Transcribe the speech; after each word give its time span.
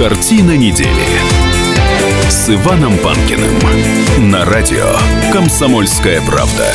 Картина 0.00 0.56
недели 0.56 0.88
с 2.30 2.48
Иваном 2.48 2.96
Панкиным 2.96 4.30
на 4.30 4.46
радио 4.46 4.96
«Комсомольская 5.30 6.22
правда». 6.22 6.72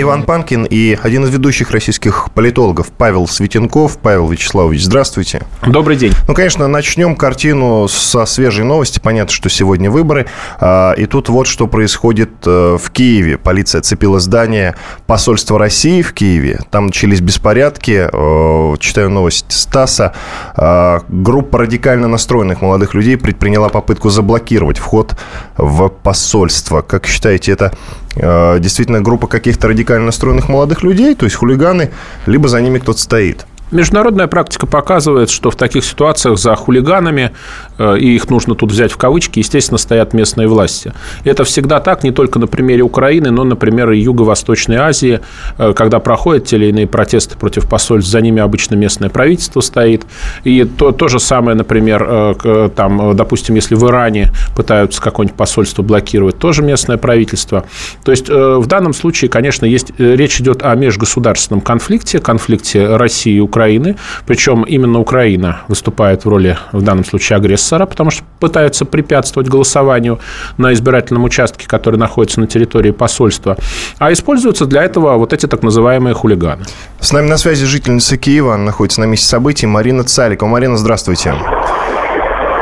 Иван 0.00 0.22
Панкин 0.22 0.64
и 0.64 0.96
один 1.02 1.24
из 1.24 1.30
ведущих 1.30 1.72
российских 1.72 2.28
политологов 2.32 2.92
Павел 2.96 3.26
Светенков. 3.26 3.98
Павел 3.98 4.28
Вячеславович, 4.28 4.84
здравствуйте. 4.84 5.42
Добрый 5.66 5.96
день. 5.96 6.12
Ну, 6.28 6.34
конечно, 6.34 6.68
начнем 6.68 7.16
картину 7.16 7.88
со 7.88 8.24
свежей 8.24 8.64
новости. 8.64 9.00
Понятно, 9.00 9.32
что 9.34 9.48
сегодня 9.48 9.90
выборы. 9.90 10.26
А, 10.60 10.92
и 10.92 11.06
тут 11.06 11.28
вот 11.28 11.48
что 11.48 11.66
происходит 11.66 12.30
э, 12.46 12.78
в 12.80 12.90
Киеве. 12.92 13.38
Полиция 13.38 13.80
оцепила 13.80 14.20
здание 14.20 14.76
посольства 15.08 15.58
России 15.58 16.02
в 16.02 16.12
Киеве. 16.12 16.60
Там 16.70 16.86
начались 16.86 17.20
беспорядки. 17.20 18.08
Э, 18.12 18.76
читаю 18.78 19.10
новость 19.10 19.46
Стаса. 19.48 20.12
А, 20.54 21.02
группа 21.08 21.58
радикально 21.58 22.06
настроенных 22.06 22.62
молодых 22.62 22.94
людей 22.94 23.16
предприняла 23.16 23.68
попытку 23.68 24.10
заблокировать 24.10 24.78
вход 24.78 25.16
в 25.56 25.88
посольство. 25.88 26.82
Как 26.82 27.08
считаете, 27.08 27.50
это 27.50 27.72
действительно 28.14 29.00
группа 29.00 29.26
каких-то 29.26 29.68
радикально 29.68 30.06
настроенных 30.06 30.48
молодых 30.48 30.82
людей, 30.82 31.14
то 31.14 31.24
есть 31.26 31.36
хулиганы, 31.36 31.90
либо 32.26 32.48
за 32.48 32.60
ними 32.60 32.78
кто-то 32.78 33.00
стоит. 33.00 33.46
Международная 33.70 34.28
практика 34.28 34.66
показывает, 34.66 35.28
что 35.28 35.50
в 35.50 35.56
таких 35.56 35.84
ситуациях 35.84 36.38
за 36.38 36.54
хулиганами, 36.54 37.32
э, 37.78 37.98
и 37.98 38.14
их 38.14 38.30
нужно 38.30 38.54
тут 38.54 38.72
взять 38.72 38.92
в 38.92 38.96
кавычки, 38.96 39.40
естественно, 39.40 39.76
стоят 39.78 40.14
местные 40.14 40.48
власти. 40.48 40.92
Это 41.24 41.44
всегда 41.44 41.78
так, 41.80 42.02
не 42.02 42.10
только 42.10 42.38
на 42.38 42.46
примере 42.46 42.82
Украины, 42.82 43.30
но, 43.30 43.44
например, 43.44 43.90
и 43.90 43.98
Юго-Восточной 43.98 44.76
Азии, 44.76 45.20
э, 45.58 45.72
когда 45.74 45.98
проходят 45.98 46.46
те 46.46 46.56
или 46.56 46.66
иные 46.66 46.86
протесты 46.86 47.36
против 47.36 47.68
посольств, 47.68 48.10
за 48.10 48.20
ними 48.22 48.40
обычно 48.40 48.74
местное 48.74 49.10
правительство 49.10 49.60
стоит. 49.60 50.06
И 50.44 50.64
то, 50.64 50.92
то 50.92 51.08
же 51.08 51.20
самое, 51.20 51.56
например, 51.56 52.06
э, 52.08 52.70
там, 52.74 53.14
допустим, 53.14 53.54
если 53.54 53.74
в 53.74 53.84
Иране 53.86 54.32
пытаются 54.56 55.02
какое-нибудь 55.02 55.36
посольство 55.36 55.82
блокировать, 55.82 56.38
тоже 56.38 56.62
местное 56.62 56.96
правительство. 56.96 57.64
То 58.04 58.12
есть 58.12 58.28
в 58.28 58.66
данном 58.66 58.94
случае, 58.94 59.30
конечно, 59.30 59.66
есть, 59.66 59.92
речь 59.98 60.40
идет 60.40 60.62
о 60.62 60.74
межгосударственном 60.74 61.60
конфликте, 61.60 62.18
конфликте 62.18 62.96
России 62.96 63.34
и 63.36 63.40
Украины, 63.40 63.57
Украины. 63.58 63.96
Причем 64.24 64.62
именно 64.62 65.00
Украина 65.00 65.62
выступает 65.66 66.24
в 66.24 66.28
роли, 66.28 66.56
в 66.70 66.82
данном 66.82 67.04
случае, 67.04 67.38
агрессора, 67.38 67.86
потому 67.86 68.10
что 68.10 68.22
пытается 68.38 68.84
препятствовать 68.84 69.48
голосованию 69.48 70.20
на 70.58 70.72
избирательном 70.72 71.24
участке, 71.24 71.66
который 71.66 71.96
находится 71.96 72.40
на 72.40 72.46
территории 72.46 72.92
посольства. 72.92 73.56
А 73.98 74.12
используются 74.12 74.64
для 74.66 74.84
этого 74.84 75.16
вот 75.16 75.32
эти 75.32 75.46
так 75.46 75.64
называемые 75.64 76.14
хулиганы. 76.14 76.64
С 77.00 77.12
нами 77.12 77.26
на 77.26 77.36
связи 77.36 77.66
жительница 77.66 78.16
Киева, 78.16 78.54
она 78.54 78.64
находится 78.64 79.00
на 79.00 79.06
месте 79.06 79.26
событий, 79.26 79.66
Марина 79.66 80.04
Цаликова. 80.04 80.48
Марина, 80.48 80.76
здравствуйте. 80.76 81.34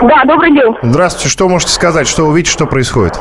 Да, 0.02 0.24
добрый 0.26 0.52
день. 0.52 0.74
Здравствуйте. 0.82 1.28
Что 1.28 1.48
можете 1.48 1.72
сказать? 1.72 2.08
Что 2.08 2.26
вы 2.26 2.36
видите, 2.36 2.52
что 2.52 2.66
происходит? 2.66 3.18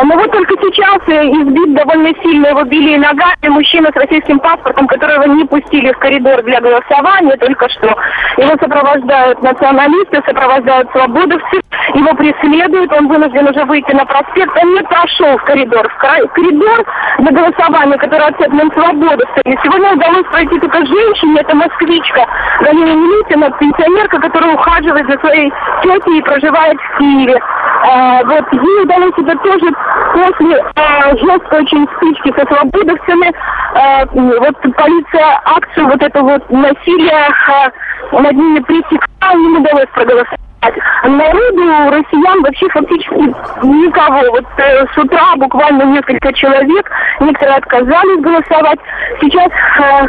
Ну 0.00 0.16
вот 0.16 0.30
только 0.30 0.54
сейчас 0.62 1.00
э, 1.08 1.26
избит 1.26 1.74
довольно 1.74 2.10
сильно, 2.22 2.48
его 2.48 2.62
били 2.62 2.96
ногами 2.96 3.48
мужчина 3.48 3.90
с 3.92 3.96
российским 3.96 4.38
паспортом, 4.38 4.86
которого 4.86 5.24
не 5.24 5.44
пустили 5.44 5.92
в 5.92 5.98
коридор 5.98 6.40
для 6.44 6.60
голосования 6.60 7.36
только 7.36 7.68
что. 7.68 7.88
Его 8.36 8.50
сопровождают 8.60 9.42
националисты, 9.42 10.22
сопровождают 10.24 10.88
свободовцы, 10.92 11.60
его 11.94 12.14
преследуют, 12.14 12.92
он 12.92 13.08
вынужден 13.08 13.48
уже 13.48 13.64
выйти 13.64 13.92
на 13.92 14.04
проспект, 14.04 14.56
он 14.62 14.74
не 14.74 14.82
прошел 14.82 15.36
в 15.38 15.44
коридор. 15.44 15.88
В 15.88 16.32
коридор 16.32 16.84
для 17.18 17.32
голосования, 17.32 17.98
который 17.98 18.28
оцеплен 18.28 18.70
свободовцами. 18.72 19.58
Сегодня 19.62 19.92
удалось 19.92 20.26
пройти 20.30 20.58
только 20.58 20.78
женщине, 20.78 21.40
это 21.40 21.54
москвичка, 21.54 22.26
Галина 22.60 22.94
Милютина, 22.94 23.50
пенсионерка, 23.58 24.20
которая 24.20 24.54
ухаживает 24.54 25.06
за 25.08 25.18
своей 25.18 25.52
тетей 25.82 26.18
и 26.18 26.22
проживает 26.22 26.78
в 26.78 26.98
Киеве. 26.98 27.40
А, 27.80 28.24
вот 28.24 28.52
ей 28.52 28.82
удалось 28.82 29.12
это 29.16 29.38
тоже 29.38 29.72
после 30.12 30.64
а, 30.74 31.16
жесткой 31.16 31.60
очень 31.60 31.88
стычки 31.96 32.34
со 32.38 32.46
свободовцами. 32.46 33.32
А, 33.74 34.04
вот 34.12 34.56
полиция 34.76 35.40
акцию 35.44 35.86
вот 35.86 36.02
это 36.02 36.22
вот 36.22 36.50
насилие 36.50 37.28
а, 37.48 37.70
над 38.20 38.32
ними 38.32 38.60
пресекла, 38.60 39.32
им 39.32 39.60
удалось 39.60 39.88
проголосовать. 39.94 40.47
Народу, 40.60 41.90
россиян 41.90 42.42
вообще 42.42 42.68
фактически 42.70 43.14
никого. 43.62 44.30
Вот 44.32 44.44
э, 44.58 44.86
с 44.92 44.98
утра 44.98 45.36
буквально 45.36 45.84
несколько 45.84 46.32
человек, 46.32 46.90
некоторые 47.20 47.58
отказались 47.58 48.20
голосовать. 48.20 48.78
Сейчас 49.20 49.48
э, 49.48 50.08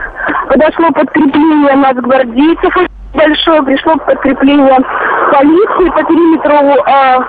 подошло 0.50 0.92
подкрепление 0.92 1.76
нацгвардейцев 1.76 2.74
большое, 3.14 3.64
пришло 3.64 3.96
подкрепление 3.98 4.80
полиции 5.32 5.90
по 5.90 6.04
периметру 6.04 6.84
э, 6.86 7.20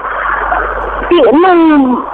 ну, 1.10 2.04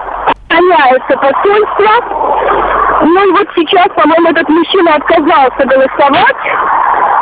охраняется 0.48 1.16
посольство. 1.16 2.66
Ну 3.02 3.28
и 3.28 3.32
вот 3.32 3.48
сейчас, 3.54 3.88
по-моему, 3.94 4.30
этот 4.30 4.48
мужчина 4.48 4.94
отказался 4.94 5.64
голосовать. 5.64 6.36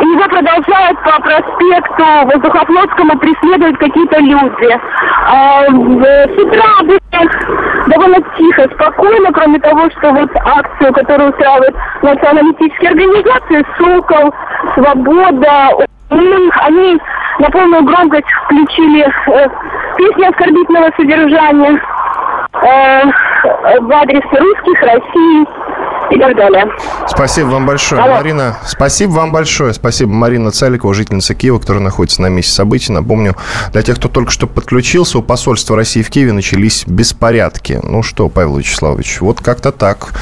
И 0.00 0.06
его 0.06 0.24
продолжают 0.24 0.98
по 1.02 1.20
проспекту 1.20 2.04
Воздухофлотскому 2.24 3.18
преследовать 3.18 3.78
какие-то 3.78 4.18
люди. 4.18 4.78
А, 5.26 5.64
с 5.64 6.38
утра 6.38 6.64
было 6.82 6.98
довольно 7.86 8.20
тихо, 8.36 8.68
спокойно, 8.74 9.32
кроме 9.32 9.60
того, 9.60 9.88
что 9.90 10.10
вот 10.12 10.30
акцию, 10.34 10.92
которую 10.94 11.30
устраивают 11.30 11.76
националистические 12.02 12.90
организации, 12.90 13.66
«Сокол», 13.78 14.34
«Свобода», 14.74 15.86
они 16.10 16.98
на 17.38 17.50
полную 17.50 17.84
громкость 17.84 18.28
включили 18.44 19.02
э, 19.02 19.48
песни 19.96 20.24
оскорбительного 20.24 20.90
содержания 20.96 21.80
э, 22.52 23.80
в 23.80 23.92
адрес 23.92 24.22
русских, 24.22 24.80
России 24.82 25.46
и 26.10 26.18
так 26.18 26.36
далее. 26.36 26.66
Спасибо 27.08 27.48
вам 27.48 27.66
большое, 27.66 28.02
Алло. 28.02 28.14
Марина. 28.14 28.58
Спасибо 28.66 29.12
вам 29.12 29.32
большое. 29.32 29.72
Спасибо, 29.72 30.12
Марина 30.12 30.50
Цаликова, 30.50 30.94
жительница 30.94 31.34
Киева, 31.34 31.58
которая 31.58 31.82
находится 31.82 32.22
на 32.22 32.28
месте 32.28 32.52
событий. 32.52 32.92
Напомню, 32.92 33.36
для 33.72 33.82
тех, 33.82 33.96
кто 33.96 34.08
только 34.08 34.30
что 34.30 34.46
подключился, 34.46 35.18
у 35.18 35.22
посольства 35.22 35.76
России 35.76 36.02
в 36.02 36.10
Киеве 36.10 36.32
начались 36.32 36.84
беспорядки. 36.86 37.80
Ну 37.82 38.02
что, 38.02 38.28
Павел 38.28 38.58
Вячеславович, 38.58 39.20
вот 39.20 39.40
как-то 39.40 39.72
так. 39.72 40.14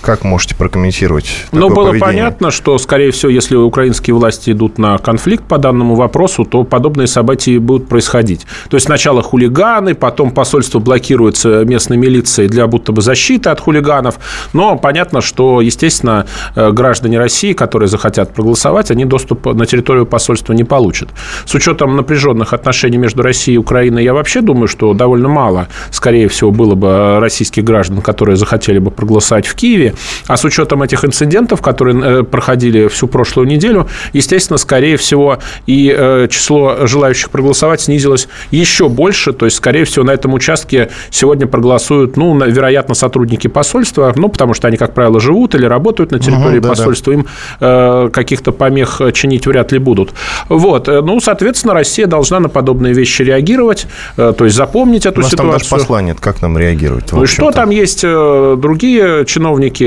Как 0.00 0.24
можете 0.24 0.54
прокомментировать? 0.54 1.28
Ну, 1.52 1.68
было 1.68 1.90
поведение? 1.90 2.00
понятно, 2.00 2.50
что, 2.50 2.78
скорее 2.78 3.10
всего, 3.10 3.30
если 3.30 3.56
украинские 3.56 4.14
власти 4.14 4.50
идут 4.50 4.78
на 4.78 4.98
конфликт 4.98 5.44
по 5.44 5.58
данному 5.58 5.94
вопросу, 5.94 6.44
то 6.44 6.64
подобные 6.64 7.06
события 7.06 7.58
будут 7.58 7.88
происходить. 7.88 8.46
То 8.70 8.76
есть 8.76 8.86
сначала 8.86 9.22
хулиганы, 9.22 9.94
потом 9.94 10.30
посольство 10.30 10.78
блокируется 10.78 11.64
местной 11.64 11.96
милицией 11.96 12.48
для 12.48 12.66
будто 12.66 12.92
бы 12.92 13.02
защиты 13.02 13.50
от 13.50 13.60
хулиганов. 13.60 14.18
Но 14.52 14.76
понятно, 14.76 15.20
что, 15.20 15.60
естественно, 15.60 16.26
э, 16.54 16.70
граждане 16.70 17.18
России, 17.18 17.52
которые 17.52 17.88
захотят 17.88 18.34
проголосовать, 18.34 18.90
они 18.90 19.04
доступ 19.04 19.46
на 19.46 19.66
территорию 19.66 20.06
посольства 20.06 20.52
не 20.52 20.64
получат. 20.64 21.08
С 21.44 21.54
учетом 21.54 21.96
напряженных 21.96 22.52
отношений 22.52 22.98
между 22.98 23.22
Россией 23.22 23.56
и 23.56 23.58
Украиной, 23.58 24.04
я 24.04 24.14
вообще 24.14 24.40
думаю, 24.40 24.68
что 24.68 24.94
довольно 24.94 25.28
мало, 25.28 25.68
скорее 25.90 26.28
всего, 26.28 26.50
было 26.50 26.74
бы 26.74 27.18
российских 27.20 27.64
граждан, 27.64 28.00
которые 28.00 28.36
захотели 28.36 28.78
бы 28.78 28.90
проголосовать 28.90 29.46
в 29.46 29.54
Киеве. 29.54 29.87
А 30.26 30.36
с 30.36 30.44
учетом 30.44 30.82
этих 30.82 31.04
инцидентов, 31.04 31.62
которые 31.62 32.20
э, 32.20 32.22
проходили 32.22 32.88
всю 32.88 33.08
прошлую 33.08 33.46
неделю, 33.48 33.88
естественно, 34.12 34.58
скорее 34.58 34.96
всего, 34.96 35.38
и 35.66 35.94
э, 35.96 36.28
число 36.30 36.86
желающих 36.86 37.30
проголосовать 37.30 37.80
снизилось 37.80 38.28
еще 38.50 38.88
больше. 38.88 39.32
То 39.32 39.44
есть, 39.44 39.56
скорее 39.56 39.84
всего, 39.84 40.04
на 40.04 40.12
этом 40.12 40.34
участке 40.34 40.90
сегодня 41.10 41.46
проголосуют, 41.46 42.16
ну, 42.16 42.38
вероятно, 42.38 42.94
сотрудники 42.94 43.48
посольства, 43.48 44.12
ну, 44.16 44.28
потому 44.28 44.54
что 44.54 44.68
они, 44.68 44.76
как 44.76 44.94
правило, 44.94 45.20
живут 45.20 45.54
или 45.54 45.66
работают 45.66 46.10
на 46.10 46.18
территории 46.18 46.58
угу, 46.58 46.68
посольства, 46.68 47.14
да, 47.14 47.22
да. 47.22 47.22
им 47.22 48.06
э, 48.06 48.10
каких-то 48.10 48.52
помех 48.52 49.00
чинить 49.14 49.46
вряд 49.46 49.72
ли 49.72 49.78
будут. 49.78 50.12
Вот. 50.48 50.86
Ну, 50.86 51.20
соответственно, 51.20 51.74
Россия 51.74 52.06
должна 52.06 52.40
на 52.40 52.48
подобные 52.48 52.92
вещи 52.92 53.22
реагировать, 53.22 53.86
то 54.16 54.36
есть 54.40 54.56
запомнить 54.56 55.06
эту 55.06 55.20
У 55.20 55.22
нас 55.22 55.30
ситуацию. 55.30 55.50
там 55.50 55.58
даже 55.58 55.70
послание, 55.70 56.16
как 56.18 56.42
нам 56.42 56.58
реагировать? 56.58 57.12
Ну, 57.12 57.26
что 57.26 57.50
там 57.50 57.70
есть 57.70 58.02
другие 58.02 59.24
чиновники. 59.26 59.77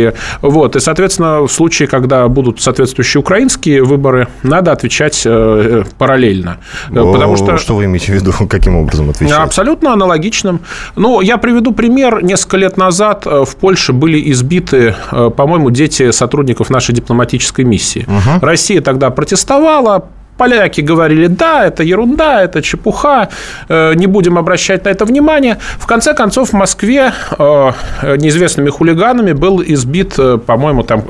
Вот. 0.42 0.76
И, 0.76 0.80
соответственно, 0.80 1.42
в 1.42 1.52
случае, 1.52 1.88
когда 1.88 2.28
будут 2.28 2.62
соответствующие 2.62 3.22
украинские 3.22 3.84
выборы, 3.84 4.28
надо 4.44 4.72
отвечать 4.72 5.22
э, 5.26 5.84
параллельно. 5.98 6.58
О, 6.90 7.12
потому 7.12 7.38
что... 7.38 7.58
Что 7.58 7.76
вы 7.76 7.86
имеете 7.86 8.12
в 8.12 8.16
виду? 8.16 8.34
Каким 8.50 8.76
образом 8.76 9.10
отвечать? 9.10 9.38
Абсолютно 9.38 9.94
аналогичным. 9.94 10.62
Ну, 10.96 11.22
я 11.22 11.38
приведу 11.38 11.72
пример. 11.72 12.24
Несколько 12.24 12.58
лет 12.58 12.78
назад 12.78 13.26
в 13.26 13.56
Польше 13.56 13.94
были 13.94 14.32
избиты 14.32 14.96
Э, 15.12 15.30
по-моему, 15.36 15.70
дети 15.72 16.12
сотрудников 16.12 16.70
нашей 16.70 16.94
дипломатической 16.94 17.66
миссии. 17.66 18.06
Угу. 18.08 18.46
Россия 18.46 18.82
тогда 18.82 19.10
протестовала, 19.10 20.10
Поляки 20.42 20.82
говорили, 20.82 21.28
да, 21.28 21.68
это 21.68 21.84
ерунда, 21.84 22.42
это 22.42 22.64
чепуха, 22.64 23.30
э, 23.70 23.94
не 23.94 24.08
будем 24.08 24.40
обращать 24.40 24.86
на 24.86 24.90
это 24.90 25.06
внимание. 25.06 25.60
В 25.78 25.86
конце 25.86 26.16
концов, 26.16 26.50
в 26.50 26.54
Москве 26.54 27.14
э, 27.38 27.72
неизвестными 28.18 28.72
хулиганами 28.72 29.34
был 29.34 29.62
избит, 29.62 30.16
по-моему, 30.48 30.82
там 30.82 31.04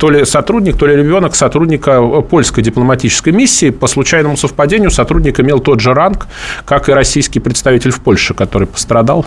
то 0.00 0.10
ли 0.10 0.24
сотрудник, 0.24 0.76
то 0.76 0.86
ли 0.86 0.96
ребенок 0.96 1.36
сотрудника 1.36 2.02
польской 2.22 2.64
дипломатической 2.64 3.32
миссии. 3.32 3.70
По 3.70 3.86
случайному 3.86 4.36
совпадению 4.36 4.90
сотрудник 4.90 5.38
имел 5.38 5.60
тот 5.60 5.78
же 5.78 5.94
ранг, 5.94 6.26
как 6.64 6.88
и 6.88 6.92
российский 6.92 7.38
представитель 7.38 7.92
в 7.92 8.00
Польше, 8.00 8.34
который 8.34 8.66
пострадал. 8.66 9.24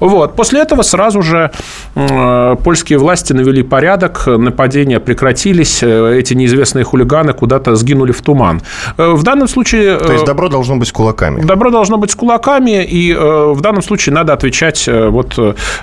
Вот. 0.00 0.34
После 0.34 0.60
этого 0.60 0.82
сразу 0.82 1.22
же 1.22 1.52
польские 1.94 2.98
власти 2.98 3.32
навели 3.32 3.62
порядок, 3.62 4.26
нападения 4.26 4.98
прекратились, 4.98 5.84
эти 5.84 6.34
неизвестные 6.34 6.84
хулиганы 6.84 7.32
куда-то 7.32 7.76
сгинули 7.76 8.10
в 8.10 8.22
туман. 8.22 8.60
Э, 8.96 9.12
в 9.12 9.22
данном 9.22 9.48
случае... 9.48 9.98
То 9.98 10.12
есть 10.12 10.24
э, 10.24 10.26
добро 10.26 10.48
должно 10.48 10.76
быть 10.76 10.88
с 10.88 10.92
кулаками. 10.92 11.42
Добро 11.42 11.70
должно 11.70 11.98
быть 11.98 12.10
с 12.10 12.14
кулаками, 12.14 12.84
и 12.84 13.12
э, 13.12 13.52
в 13.52 13.60
данном 13.60 13.82
случае 13.82 14.14
надо 14.14 14.32
отвечать, 14.32 14.88
вот, 14.88 15.38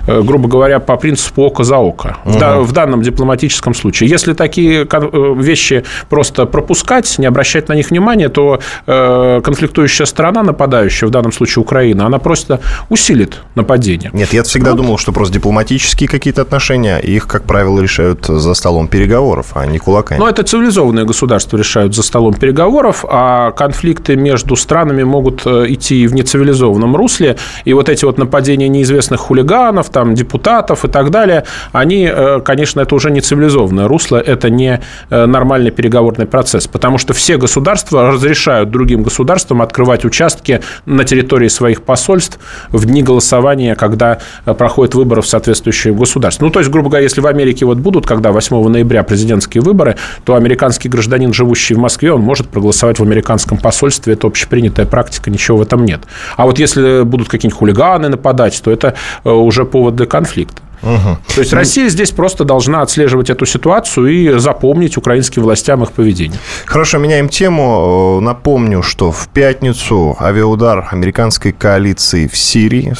грубо 0.07 0.47
говоря, 0.47 0.79
по 0.79 0.95
принципу 0.95 1.43
око 1.43 1.63
за 1.63 1.77
око. 1.77 2.17
Угу. 2.25 2.63
В 2.63 2.71
данном 2.71 3.01
дипломатическом 3.01 3.73
случае. 3.73 4.09
Если 4.09 4.33
такие 4.33 4.87
вещи 5.35 5.83
просто 6.09 6.45
пропускать, 6.45 7.17
не 7.17 7.25
обращать 7.25 7.67
на 7.69 7.73
них 7.73 7.89
внимания, 7.89 8.29
то 8.29 8.59
конфликтующая 8.85 10.05
сторона, 10.05 10.43
нападающая, 10.43 11.07
в 11.07 11.11
данном 11.11 11.31
случае 11.31 11.61
Украина, 11.61 12.05
она 12.05 12.19
просто 12.19 12.59
усилит 12.89 13.41
нападение. 13.55 14.09
Нет, 14.13 14.33
я 14.33 14.43
всегда 14.43 14.71
вот. 14.71 14.77
думал, 14.77 14.97
что 14.97 15.11
просто 15.11 15.33
дипломатические 15.33 16.07
какие-то 16.07 16.41
отношения, 16.41 16.97
их, 16.99 17.27
как 17.27 17.43
правило, 17.43 17.79
решают 17.81 18.25
за 18.25 18.53
столом 18.53 18.87
переговоров, 18.87 19.51
а 19.55 19.65
не 19.65 19.79
кулаками. 19.79 20.19
Но 20.19 20.29
это 20.29 20.43
цивилизованные 20.43 21.05
государства 21.05 21.57
решают 21.57 21.95
за 21.95 22.03
столом 22.03 22.33
переговоров, 22.33 22.94
а 23.07 23.51
конфликты 23.51 24.15
между 24.15 24.55
странами 24.55 25.03
могут 25.03 25.45
э, 25.45 25.65
идти 25.69 26.07
в 26.07 26.13
нецивилизованном 26.13 26.95
русле. 26.95 27.37
И 27.65 27.73
вот 27.73 27.89
эти 27.89 28.05
вот 28.05 28.17
нападения 28.17 28.67
неизвестных 28.67 29.19
хулиганов, 29.19 29.89
там, 29.89 30.13
депутатов 30.13 30.85
и 30.85 30.87
так 30.87 31.09
далее, 31.09 31.43
они, 31.71 32.09
э, 32.11 32.39
конечно, 32.43 32.81
это 32.81 32.95
уже 32.95 33.11
не 33.11 33.21
цивилизованное 33.21 33.87
русло, 33.87 34.17
это 34.17 34.49
не 34.49 34.79
э, 35.09 35.25
нормальный 35.25 35.71
переговорный 35.71 36.25
процесс, 36.25 36.67
потому 36.67 36.97
что 36.97 37.13
все 37.13 37.37
государства 37.37 38.11
разрешают 38.11 38.69
другим 38.69 39.03
государствам 39.03 39.61
открывать 39.61 40.05
участки 40.05 40.61
на 40.85 41.03
территории 41.03 41.47
своих 41.47 41.81
посольств 41.81 42.39
в 42.71 42.85
дни 42.85 43.03
голосования, 43.03 43.75
когда 43.75 44.19
проходят 44.45 44.95
выборы 44.95 45.21
в 45.21 45.27
соответствующее 45.27 45.93
государство. 45.93 46.45
Ну, 46.45 46.51
то 46.51 46.59
есть, 46.59 46.71
грубо 46.71 46.89
говоря, 46.89 47.03
если 47.03 47.21
в 47.21 47.27
Америке 47.27 47.65
вот 47.65 47.79
будут, 47.79 48.05
когда 48.05 48.31
8 48.31 48.67
ноября 48.67 49.03
президентские 49.03 49.61
выборы, 49.61 49.95
то 50.23 50.35
американский 50.35 50.89
гражданин, 50.89 51.33
живущий 51.33 51.73
в 51.73 51.79
Москве, 51.79 52.13
он 52.13 52.21
может 52.21 52.47
проголосовать 52.49 52.74
в 52.99 53.03
американском 53.03 53.57
посольстве. 53.57 54.13
Это 54.13 54.27
общепринятая 54.27 54.85
практика, 54.85 55.29
ничего 55.29 55.57
в 55.57 55.61
этом 55.61 55.85
нет. 55.85 56.01
А 56.37 56.45
вот 56.45 56.59
если 56.59 57.03
будут 57.03 57.29
какие-нибудь 57.29 57.57
хулиганы 57.57 58.09
нападать, 58.09 58.61
то 58.63 58.71
это 58.71 58.95
э, 59.23 59.29
уже 59.29 59.65
повод 59.65 59.95
для 59.95 60.05
конфликта. 60.05 60.61
Угу. 60.85 61.17
То 61.35 61.41
есть 61.41 61.51
Россия 61.53 61.89
здесь 61.89 62.11
просто 62.11 62.43
должна 62.43 62.81
отслеживать 62.81 63.29
эту 63.29 63.45
ситуацию 63.45 64.07
и 64.07 64.39
запомнить 64.39 64.97
украинским 64.97 65.41
властям 65.41 65.83
их 65.83 65.91
поведение. 65.91 66.39
Хорошо, 66.65 66.99
меняем 66.99 67.27
тему. 67.27 68.19
Напомню, 68.21 68.81
что 68.83 69.11
в 69.11 69.27
пятницу 69.29 70.15
авиаудар 70.19 70.87
американской 70.91 71.51
коалиции 71.51 72.27
в 72.27 72.37
Сирии 72.37 72.93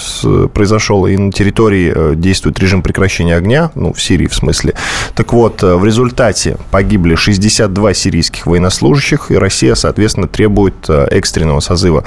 произошел, 0.48 1.06
и 1.06 1.16
на 1.16 1.32
территории 1.32 1.94
э, 1.96 2.16
действует 2.16 2.60
режим 2.60 2.82
прекращения 2.82 3.36
огня, 3.36 3.72
ну, 3.76 3.94
в 3.94 4.02
Сирии 4.02 4.28
в 4.28 4.34
смысле. 4.34 4.74
Так 5.14 5.34
вот, 5.34 5.64
э, 5.64 5.76
в 5.76 5.86
результате 5.86 6.58
погибли 6.72 7.16
62 7.16 7.94
сирийских 7.94 8.48
военнослужащих, 8.48 9.32
и 9.32 9.38
Россия, 9.38 9.76
соответственно, 9.76 10.28
требует 10.28 10.76
э, 10.90 11.08
экстренного 11.12 11.60
созыва 11.60 12.04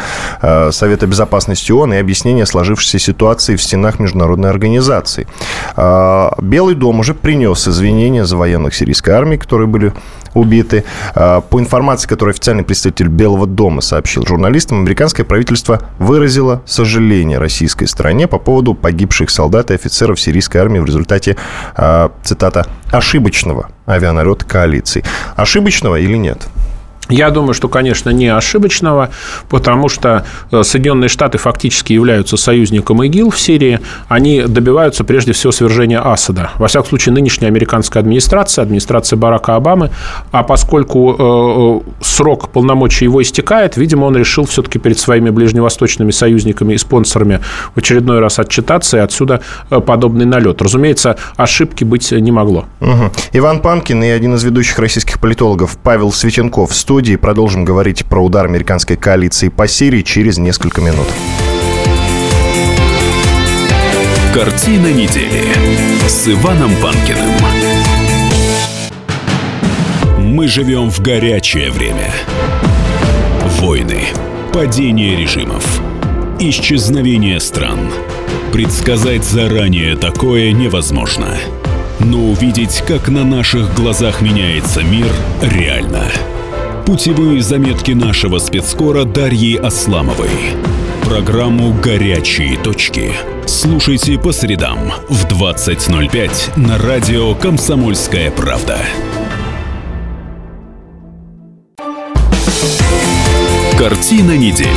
Совета 0.71 1.07
Безопасности 1.07 1.73
ООН 1.73 1.95
и 1.95 1.97
объяснения 1.97 2.47
сложившейся 2.47 2.99
ситуации 2.99 3.57
в 3.57 3.63
стенах 3.63 3.99
международной 3.99 4.51
организации. 4.51 5.27
А, 5.76 6.35
Белый 6.41 6.75
дом 6.75 7.00
уже 7.00 7.15
принес 7.15 7.67
извинения 7.69 8.25
за 8.25 8.37
военных 8.37 8.75
сирийской 8.75 9.11
армии, 9.11 9.37
которые 9.37 9.67
были 9.67 9.93
убиты. 10.35 10.85
А, 11.15 11.41
по 11.41 11.61
информации, 11.61 12.09
которую 12.09 12.32
официальный 12.32 12.65
представитель 12.65 13.09
Белого 13.09 13.47
дома 13.47 13.81
сообщил 13.81 14.26
журналистам, 14.26 14.81
американское 14.81 15.25
правительство 15.25 15.81
выразило 15.99 16.62
сожаление 16.67 17.38
российской 17.38 17.87
стороне 17.87 18.26
по 18.26 18.38
поводу 18.38 18.75
погибших 18.75 19.31
солдат 19.31 19.70
и 19.70 19.75
офицеров 19.75 20.20
сирийской 20.20 20.59
армии 20.59 20.79
в 20.79 20.85
результате, 20.85 21.37
а, 21.75 22.12
цитата, 22.23 22.67
ошибочного 22.91 23.71
авианалета 23.87 24.44
коалиции. 24.44 25.05
Ошибочного 25.37 25.97
или 25.97 26.17
нет? 26.17 26.49
Я 27.09 27.31
думаю, 27.31 27.55
что, 27.55 27.69
конечно, 27.69 28.11
не 28.11 28.29
ошибочного, 28.29 29.11
потому 29.49 29.89
что 29.89 30.25
э, 30.51 30.63
Соединенные 30.63 31.09
Штаты 31.09 31.39
фактически 31.39 31.93
являются 31.93 32.37
союзником 32.37 33.03
ИГИЛ 33.03 33.31
в 33.31 33.39
Сирии. 33.39 33.81
Они 34.09 34.43
добиваются 34.43 35.05
прежде 35.05 35.33
всего 35.33 35.53
свержения 35.53 36.01
Асада. 36.01 36.51
Во 36.59 36.69
всяком 36.69 36.89
случае, 36.89 37.15
нынешняя 37.15 37.51
американская 37.51 38.03
администрация, 38.03 38.63
администрация 38.63 39.17
Барака 39.17 39.57
Обамы, 39.57 39.91
а 40.33 40.43
поскольку 40.43 41.83
э, 41.89 42.05
срок 42.05 42.51
полномочий 42.51 43.07
его 43.07 43.23
истекает, 43.23 43.77
видимо, 43.77 44.05
он 44.05 44.17
решил 44.17 44.45
все-таки 44.45 44.79
перед 44.79 44.99
своими 44.99 45.31
ближневосточными 45.31 46.11
союзниками 46.11 46.75
и 46.75 46.79
спонсорами 46.79 47.41
в 47.75 47.79
очередной 47.79 48.21
раз 48.21 48.39
отчитаться, 48.39 48.99
и 48.99 49.01
отсюда 49.01 49.41
э, 49.71 49.81
подобный 49.81 50.27
налет. 50.27 50.61
Разумеется, 50.61 51.17
ошибки 51.37 51.85
быть 51.85 52.13
не 52.13 52.33
могло. 52.33 52.67
Угу. 52.81 53.13
Иван 53.33 53.61
Панкин 53.61 54.03
и 54.05 54.09
один 54.09 54.35
из 54.35 54.45
ведущих 54.45 54.79
российских 54.79 55.21
политологов 55.21 55.79
Павел 55.83 56.13
Светенков 56.13 56.71
в 56.71 56.75
студии. 56.99 57.15
Продолжим 57.15 57.65
говорить 57.65 58.05
про 58.06 58.25
удар 58.25 58.45
американской 58.47 58.97
коалиции 58.97 59.50
по 59.50 59.69
Сирии 59.69 60.03
через 60.03 60.37
несколько 60.37 60.81
минут. 60.81 61.06
Картина 64.35 64.93
недели 64.93 65.45
с 66.09 66.27
Иваном 66.27 66.73
Панкиным. 66.83 67.31
Мы 70.19 70.49
живем 70.49 70.91
в 70.91 71.00
горячее 71.00 71.71
время. 71.71 72.11
Войны, 73.61 74.00
падение 74.53 75.15
режимов, 75.15 75.81
исчезновение 76.41 77.39
стран. 77.39 77.93
Предсказать 78.53 79.23
заранее 79.23 79.95
такое 79.95 80.50
невозможно. 80.50 81.29
Но 82.00 82.19
увидеть, 82.19 82.83
как 82.89 83.09
на 83.09 83.23
наших 83.23 83.73
глазах 83.77 84.21
меняется 84.21 84.83
мир, 84.83 85.06
реально– 85.43 86.03
Путевые 86.88 87.43
заметки 87.43 87.90
нашего 87.90 88.38
спецскора 88.38 89.05
Дарьи 89.05 89.58
Асламовой. 89.58 90.31
Программу 91.02 91.75
«Горячие 91.75 92.56
точки». 92.56 93.12
Слушайте 93.46 94.19
по 94.19 94.32
средам 94.32 94.90
в 95.11 95.26
20.05 95.26 96.58
на 96.58 96.79
радио 96.79 97.35
«Комсомольская 97.35 98.31
правда». 98.31 98.79
Картина 103.79 104.38
недели 104.38 104.71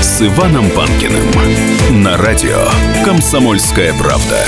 с 0.00 0.22
Иваном 0.22 0.70
Панкиным 0.70 2.02
на 2.02 2.16
радио 2.16 2.64
«Комсомольская 3.04 3.92
правда». 3.98 4.46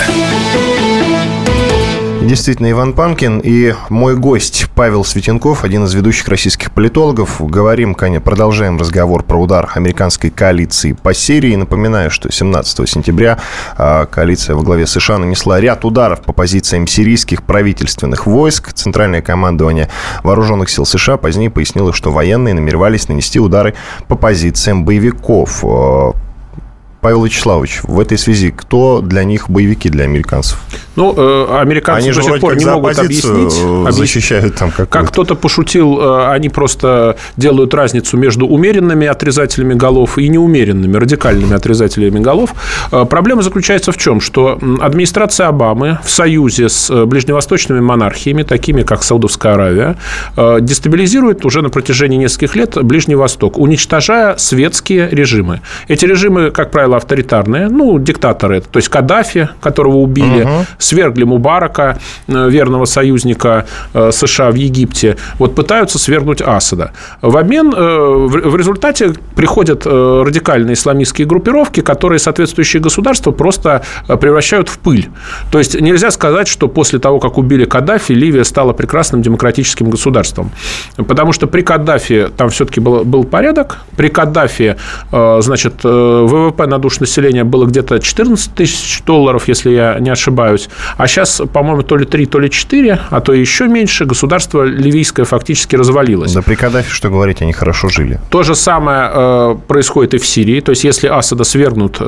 Действительно, 2.26 2.70
Иван 2.70 2.92
Панкин 2.92 3.40
и 3.42 3.74
мой 3.88 4.16
гость 4.16 4.66
Павел 4.76 5.04
Светенков, 5.04 5.64
один 5.64 5.84
из 5.84 5.92
ведущих 5.92 6.28
российских 6.28 6.70
политологов. 6.70 7.40
Говорим, 7.40 7.94
конечно, 7.94 8.22
продолжаем 8.22 8.78
разговор 8.78 9.24
про 9.24 9.38
удар 9.38 9.70
американской 9.74 10.30
коалиции 10.30 10.92
по 10.92 11.14
Сирии. 11.14 11.56
Напоминаю, 11.56 12.10
что 12.10 12.30
17 12.30 12.88
сентября 12.88 13.40
а, 13.76 14.06
коалиция 14.06 14.54
во 14.54 14.62
главе 14.62 14.86
США 14.86 15.18
нанесла 15.18 15.60
ряд 15.60 15.84
ударов 15.84 16.22
по 16.22 16.32
позициям 16.32 16.86
сирийских 16.86 17.42
правительственных 17.42 18.26
войск. 18.26 18.72
Центральное 18.72 19.20
командование 19.20 19.88
вооруженных 20.22 20.70
сил 20.70 20.86
США 20.86 21.16
позднее 21.16 21.50
пояснило, 21.50 21.92
что 21.92 22.12
военные 22.12 22.54
намеревались 22.54 23.08
нанести 23.08 23.40
удары 23.40 23.74
по 24.06 24.14
позициям 24.14 24.84
боевиков. 24.84 25.64
Павел 27.02 27.24
Вячеславович, 27.24 27.80
в 27.82 27.98
этой 27.98 28.16
связи, 28.16 28.52
кто 28.52 29.00
для 29.00 29.24
них 29.24 29.50
боевики 29.50 29.88
для 29.88 30.04
американцев? 30.04 30.62
Ну, 30.96 31.14
э, 31.16 31.60
американцы 31.60 32.08
они 32.08 32.12
до 32.12 32.22
сих 32.22 32.40
пор 32.40 32.56
не 32.56 32.64
могут 32.64 32.98
объяснить, 32.98 33.52
защищают 33.92 34.54
там 34.56 34.70
как 34.70 34.88
Как 34.88 35.08
кто-то 35.08 35.34
пошутил, 35.34 36.00
э, 36.00 36.32
они 36.32 36.48
просто 36.48 37.16
делают 37.36 37.74
разницу 37.74 38.16
между 38.16 38.46
умеренными 38.46 39.06
отрезателями 39.06 39.74
голов 39.74 40.18
и 40.18 40.28
неумеренными, 40.28 40.96
радикальными 40.96 41.54
отрезателями 41.54 42.20
голов. 42.20 42.54
Э, 42.90 43.04
проблема 43.04 43.42
заключается 43.42 43.92
в 43.92 43.96
чем? 43.96 44.20
Что 44.20 44.58
администрация 44.80 45.48
Обамы 45.48 45.98
в 46.04 46.10
союзе 46.10 46.68
с 46.68 47.04
ближневосточными 47.06 47.80
монархиями, 47.80 48.42
такими 48.42 48.82
как 48.82 49.02
Саудовская 49.02 49.54
Аравия, 49.54 49.96
дестабилизирует 50.36 51.44
уже 51.44 51.62
на 51.62 51.70
протяжении 51.70 52.16
нескольких 52.16 52.56
лет 52.56 52.82
Ближний 52.82 53.14
Восток, 53.14 53.58
уничтожая 53.58 54.36
светские 54.36 55.08
режимы. 55.10 55.60
Эти 55.88 56.04
режимы, 56.04 56.50
как 56.50 56.70
правило, 56.70 56.82
правило, 56.82 56.96
авторитарные, 56.96 57.68
ну, 57.68 57.98
диктаторы, 57.98 58.60
то 58.60 58.78
есть 58.78 58.88
Каддафи, 58.88 59.48
которого 59.60 59.98
убили, 59.98 60.42
угу. 60.42 60.66
Свергли 60.82 61.24
Мубарака, 61.24 61.98
верного 62.26 62.84
союзника 62.84 63.66
США 63.94 64.50
в 64.50 64.54
Египте, 64.54 65.16
вот 65.38 65.54
пытаются 65.54 65.98
свергнуть 65.98 66.42
Асада. 66.42 66.92
В 67.20 67.36
обмен, 67.36 67.70
в 67.70 68.56
результате 68.56 69.14
приходят 69.34 69.86
радикальные 69.86 70.74
исламистские 70.74 71.26
группировки, 71.26 71.80
которые 71.80 72.18
соответствующие 72.18 72.82
государства 72.82 73.32
просто 73.32 73.82
превращают 74.06 74.68
в 74.68 74.78
пыль. 74.78 75.08
То 75.50 75.58
есть 75.58 75.80
нельзя 75.80 76.10
сказать, 76.10 76.48
что 76.48 76.68
после 76.68 76.98
того, 76.98 77.18
как 77.20 77.38
убили 77.38 77.64
Каддафи, 77.64 78.12
Ливия 78.12 78.44
стала 78.44 78.72
прекрасным 78.72 79.22
демократическим 79.22 79.90
государством. 79.90 80.50
Потому 80.96 81.32
что 81.32 81.46
при 81.46 81.62
Каддафи 81.62 82.28
там 82.36 82.50
все-таки 82.50 82.80
был, 82.80 83.04
был 83.04 83.24
порядок. 83.24 83.78
При 83.96 84.08
Каддафи, 84.08 84.76
э, 85.12 85.38
значит, 85.40 85.74
э, 85.84 85.88
ВВП 85.88 86.66
на 86.66 86.78
душу 86.78 86.98
населения 87.00 87.44
было 87.44 87.66
где-то 87.66 87.98
14 87.98 88.54
тысяч 88.54 89.02
долларов, 89.04 89.48
если 89.48 89.70
я 89.70 89.98
не 89.98 90.10
ошибаюсь. 90.10 90.68
А 90.96 91.06
сейчас, 91.06 91.42
по-моему, 91.52 91.82
то 91.82 91.96
ли 91.96 92.04
3, 92.04 92.26
то 92.26 92.38
ли 92.38 92.50
4, 92.50 92.98
а 93.10 93.20
то 93.20 93.32
еще 93.32 93.68
меньше. 93.68 94.04
Государство 94.04 94.62
ливийское 94.62 95.24
фактически 95.24 95.76
развалилось. 95.76 96.32
Да 96.32 96.42
при 96.42 96.54
Каддафи, 96.54 96.90
что 96.90 97.10
говорить, 97.10 97.42
они 97.42 97.52
хорошо 97.52 97.88
жили. 97.88 98.20
То 98.30 98.42
же 98.42 98.54
самое 98.54 99.10
э, 99.12 99.56
происходит 99.66 100.14
и 100.14 100.18
в 100.18 100.26
Сирии. 100.26 100.60
То 100.60 100.70
есть, 100.70 100.84
если 100.84 101.08
Асада 101.08 101.44
свергнут, 101.44 102.00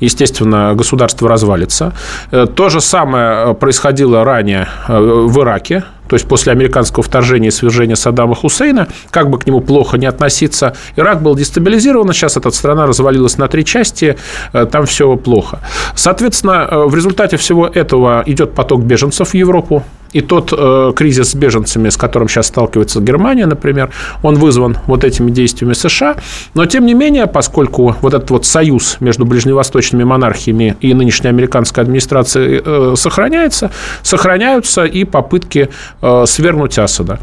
естественно, 0.00 0.74
государство 0.74 1.28
развалится. 1.28 1.92
То 2.30 2.68
же 2.68 2.80
самое 2.80 3.54
происходило 3.54 4.24
ранее 4.24 4.68
в 4.88 5.40
Ираке. 5.40 5.84
То 6.14 6.16
есть 6.16 6.28
после 6.28 6.52
американского 6.52 7.02
вторжения 7.02 7.48
и 7.48 7.50
свержения 7.50 7.96
Саддама 7.96 8.36
Хусейна, 8.36 8.86
как 9.10 9.30
бы 9.30 9.38
к 9.40 9.46
нему 9.48 9.60
плохо 9.60 9.98
не 9.98 10.06
относиться, 10.06 10.76
Ирак 10.94 11.22
был 11.22 11.34
дестабилизирован, 11.34 12.12
сейчас 12.12 12.36
эта 12.36 12.52
страна 12.52 12.86
развалилась 12.86 13.36
на 13.36 13.48
три 13.48 13.64
части, 13.64 14.16
э, 14.52 14.66
там 14.66 14.86
все 14.86 15.16
плохо. 15.16 15.58
Соответственно, 15.96 16.68
э, 16.70 16.84
в 16.84 16.94
результате 16.94 17.36
всего 17.36 17.66
этого 17.66 18.22
идет 18.26 18.54
поток 18.54 18.84
беженцев 18.84 19.30
в 19.30 19.34
Европу, 19.34 19.82
и 20.14 20.20
тот 20.20 20.54
э, 20.56 20.92
кризис 20.96 21.32
с 21.32 21.34
беженцами, 21.34 21.88
с 21.88 21.96
которым 21.96 22.28
сейчас 22.28 22.46
сталкивается 22.46 23.00
Германия, 23.00 23.46
например, 23.46 23.90
он 24.22 24.36
вызван 24.36 24.78
вот 24.86 25.04
этими 25.04 25.30
действиями 25.30 25.74
США. 25.74 26.16
Но, 26.54 26.64
тем 26.66 26.86
не 26.86 26.94
менее, 26.94 27.26
поскольку 27.26 27.96
вот 28.00 28.14
этот 28.14 28.30
вот 28.30 28.46
союз 28.46 28.96
между 29.00 29.26
ближневосточными 29.26 30.04
монархиями 30.04 30.76
и 30.80 30.94
нынешней 30.94 31.30
американской 31.30 31.82
администрацией 31.82 32.62
э, 32.64 32.94
сохраняется, 32.96 33.72
сохраняются 34.02 34.84
и 34.84 35.04
попытки 35.04 35.68
э, 36.00 36.24
свергнуть 36.26 36.78
Асада. 36.78 37.18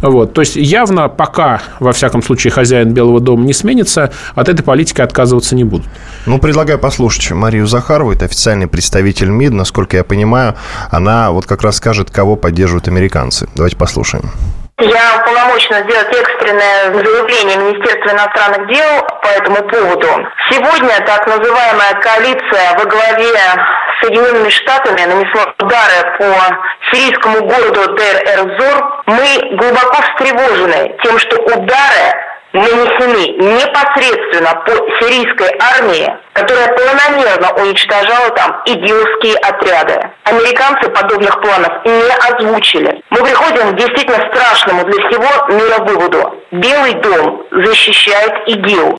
Вот. 0.00 0.32
То 0.32 0.42
есть, 0.42 0.54
явно 0.54 1.08
пока, 1.08 1.60
во 1.80 1.92
всяком 1.92 2.22
случае, 2.22 2.52
хозяин 2.52 2.92
Белого 2.92 3.20
дома 3.20 3.44
не 3.44 3.52
сменится, 3.52 4.12
от 4.36 4.48
этой 4.48 4.62
политики 4.62 5.00
отказываться 5.00 5.56
не 5.56 5.64
будут. 5.64 5.88
Ну, 6.26 6.38
предлагаю 6.38 6.78
послушать 6.78 7.32
Марию 7.32 7.66
Захарову, 7.66 8.12
это 8.12 8.26
официальный 8.26 8.68
представитель 8.68 9.30
МИД, 9.30 9.52
насколько 9.52 9.96
я 9.96 10.04
понимаю, 10.04 10.54
она 10.92 11.32
вот 11.32 11.46
как 11.46 11.62
раз 11.62 11.76
скажет, 11.76 12.10
кого 12.12 12.35
поддерживают 12.36 12.88
американцы. 12.88 13.48
Давайте 13.54 13.76
послушаем. 13.76 14.30
Я 14.78 15.22
уполномочена 15.22 15.84
сделать 15.84 16.14
экстренное 16.14 16.92
заявление 16.92 17.56
Министерства 17.56 18.10
иностранных 18.10 18.68
дел 18.68 19.06
по 19.22 19.28
этому 19.28 19.56
поводу. 19.68 20.06
Сегодня 20.50 21.00
так 21.06 21.26
называемая 21.26 21.94
коалиция 22.02 22.76
во 22.76 22.84
главе 22.84 23.32
с 23.32 24.04
Соединенными 24.04 24.50
Штатами 24.50 25.00
нанесла 25.00 25.54
удары 25.58 26.18
по 26.18 26.92
сирийскому 26.92 27.40
городу 27.46 27.96
Дер-Эрзор. 27.96 29.02
Мы 29.06 29.56
глубоко 29.56 30.02
встревожены 30.02 30.94
тем, 31.02 31.18
что 31.20 31.36
удары 31.40 32.12
нанесены 32.56 33.36
непосредственно 33.38 34.54
по 34.64 34.72
сирийской 35.00 35.50
армии, 35.78 36.08
которая 36.32 36.68
планомерно 36.74 37.52
уничтожала 37.62 38.30
там 38.30 38.62
идиотские 38.66 39.36
отряды. 39.36 40.10
Американцы 40.24 40.90
подобных 40.90 41.40
планов 41.40 41.84
не 41.84 42.10
озвучили. 42.28 43.02
Мы 43.10 43.18
приходим 43.18 43.72
к 43.72 43.76
действительно 43.76 44.26
страшному 44.32 44.84
для 44.84 45.08
всего 45.08 45.54
мира 45.54 45.84
выводу. 45.84 46.42
Белый 46.50 46.94
дом 46.94 47.46
защищает 47.50 48.32
ИГИЛ. 48.48 48.96